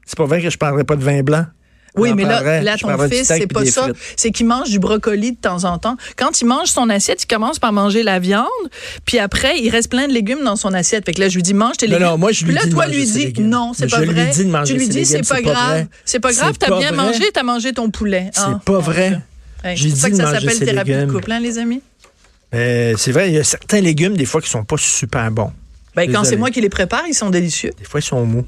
c'est 0.05 0.17
pas 0.17 0.27
vrai 0.27 0.41
que 0.43 0.51
je 0.51 0.57
parlerais 0.59 0.85
pas 0.85 0.97
de 0.97 1.05
vin 1.05 1.23
blanc. 1.23 1.45
Oui, 1.97 2.13
mais 2.15 2.25
là, 2.25 2.61
là 2.63 2.77
Je 2.77 2.83
ton 2.83 3.09
fils, 3.09 3.27
c'est 3.27 3.47
pas 3.53 3.65
ça. 3.65 3.89
C'est 4.17 4.31
qu'il 4.31 4.47
mange 4.47 4.71
du 4.71 4.79
brocoli 4.79 5.33
de 5.33 5.37
temps 5.37 5.65
en 5.65 5.79
temps. 5.79 5.97
Quand 6.17 6.41
il 6.41 6.45
mange 6.47 6.69
son 6.69 6.89
assiette, 6.91 7.23
il 7.23 7.27
commence 7.27 7.59
par 7.59 7.73
manger 7.73 8.03
la 8.03 8.19
viande, 8.19 8.47
puis 9.05 9.19
après, 9.19 9.59
il 9.61 9.71
reste 9.71 9.91
plein 9.91 10.07
de 10.09 10.13
légumes 10.13 10.45
dans 10.45 10.57
son 10.57 10.73
assiette. 10.75 11.05
Fait 11.07 11.13
que 11.15 11.21
là, 11.21 11.29
je 11.29 11.35
lui 11.35 11.43
dis, 11.43 11.55
mange 11.55 11.77
tes 11.77 11.87
Non, 11.89 11.95
légumes. 11.95 12.09
non, 12.09 12.19
moi, 12.19 12.33
je 12.33 12.45
lui 12.45 12.53
Puis 12.53 12.55
là, 12.55 12.65
dis 12.65 12.71
toi, 12.71 12.87
lui 12.87 13.05
dis, 13.05 13.33
non, 13.41 13.73
c'est 13.75 13.89
Je 13.89 13.95
pas 13.95 14.01
lui 14.03 14.13
vrai. 14.13 14.31
dis 14.33 14.45
de 14.45 14.51
manger 14.51 14.75
tu 14.75 14.79
lui 14.79 14.89
dis, 14.89 15.05
c'est 15.07 15.27
pas 15.27 15.37
c'est 15.37 15.43
grave. 15.43 15.87
C'est 16.05 16.21
pas 16.21 16.33
grave, 16.33 16.53
C'est 16.61 16.67
t'as 16.69 16.79
bien 16.79 16.93
mangé, 16.93 17.25
t'as 17.33 17.43
mangé 17.43 17.73
ton 17.73 17.91
poulet. 17.91 18.31
C'est 18.33 18.41
Ah, 18.45 18.61
pas 18.65 18.73
mon 18.75 18.79
vrai. 18.81 19.21
C'est 19.65 19.89
pour 19.89 19.97
ça 19.99 20.11
que 20.11 20.17
ça 20.17 20.33
s'appelle 20.33 20.59
thérapie 20.59 20.93
de 20.93 21.07
couple, 21.07 21.33
hein, 21.33 21.41
les 21.41 21.59
amis? 21.59 21.81
Mais 22.53 22.95
c'est 22.97 23.13
vrai, 23.13 23.29
il 23.29 23.35
y 23.35 23.39
a 23.39 23.45
certains 23.45 23.81
légumes, 23.81 24.17
des 24.17 24.25
fois, 24.25 24.41
qui 24.41 24.49
sont 24.49 24.65
pas 24.65 24.77
super 24.79 25.31
bons. 25.31 25.53
Ben, 25.95 26.11
quand 26.13 26.25
c'est 26.25 26.37
moi 26.37 26.51
qui 26.51 26.61
les 26.61 26.69
prépare, 26.69 27.03
ils 27.09 27.15
sont 27.15 27.29
délicieux. 27.31 27.73
Des 27.79 27.85
fois, 27.85 28.01
ils 28.01 28.05
sont 28.05 28.25
mous. 28.25 28.47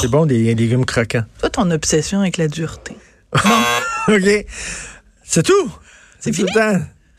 C'est 0.00 0.08
bon, 0.08 0.26
des 0.26 0.54
légumes 0.54 0.84
croquants. 0.84 1.24
Toi, 1.40 1.50
ton 1.50 1.70
obsession 1.70 2.20
avec 2.20 2.36
la 2.36 2.48
dureté. 2.48 2.96
OK. 4.08 4.46
C'est 5.24 5.42
tout. 5.42 5.72
C'est 6.20 6.30
tout 6.30 6.46
fini? 6.46 6.50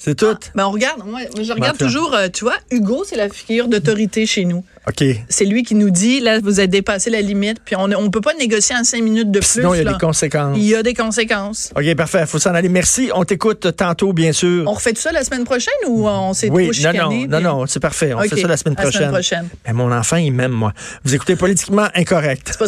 C'est 0.03 0.15
tout? 0.15 0.36
Ben, 0.53 0.65
on 0.65 0.72
regarde. 0.72 1.01
Moi, 1.05 1.22
je 1.41 1.53
regarde 1.53 1.75
Enfin. 1.75 1.86
toujours, 1.86 2.13
euh, 2.13 2.27
tu 2.27 2.43
vois, 2.43 2.57
Hugo, 2.72 3.05
c'est 3.07 3.15
la 3.15 3.29
figure 3.29 3.69
d'autorité 3.69 4.25
chez 4.25 4.43
nous. 4.43 4.65
OK. 4.86 5.01
C'est 5.29 5.45
lui 5.45 5.63
qui 5.63 5.75
nous 5.75 5.91
dit, 5.91 6.19
là, 6.19 6.41
vous 6.41 6.60
avez 6.60 6.67
dépassé 6.67 7.10
la 7.10 7.22
limite, 7.22 7.60
puis 7.63 7.77
on 7.77 7.88
ne 7.88 8.10
peut 8.10 8.19
pas 8.19 8.33
négocier 8.33 8.75
en 8.75 8.83
cinq 8.83 9.01
minutes 9.01 9.31
de 9.31 9.39
plus. 9.39 9.48
Sinon, 9.48 9.74
il 9.74 9.77
y 9.77 9.79
a 9.79 9.83
là. 9.86 9.93
des 9.93 9.98
conséquences. 9.98 10.57
Il 10.57 10.65
y 10.65 10.75
a 10.75 10.83
des 10.83 10.93
conséquences. 10.93 11.72
OK, 11.77 11.95
parfait. 11.95 12.25
faut 12.25 12.38
s'en 12.38 12.53
aller. 12.53 12.67
Merci. 12.67 13.12
On 13.15 13.24
t'écoute 13.24 13.77
tantôt, 13.77 14.12
bien 14.12 14.33
sûr. 14.33 14.65
On 14.67 14.74
refait 14.74 14.91
tout 14.91 15.00
ça 15.00 15.13
la 15.13 15.24
semaine 15.24 15.45
prochaine 15.45 15.74
ou 15.88 16.05
on 16.05 16.33
s'est 16.33 16.50
oui, 16.50 16.69
trop 16.72 16.91
non, 16.93 17.10
non, 17.10 17.27
non, 17.27 17.41
non, 17.60 17.65
c'est 17.65 17.79
parfait. 17.79 18.13
On 18.13 18.19
fait 18.24 18.36
ça 18.36 18.48
la 18.48 18.57
semaine 18.57 18.75
la 18.75 18.91
semaine 18.91 19.10
prochaine. 19.10 19.10
prochaine. 19.10 19.50
Mais 19.65 19.72
mon 19.72 19.89
enfant, 19.89 20.17
il 20.17 20.33
m'aime, 20.33 20.51
moi. 20.51 20.74
Vous 21.05 21.15
écoutez 21.15 21.38
Politiquement 21.38 21.88
Incorrect. 21.95 22.57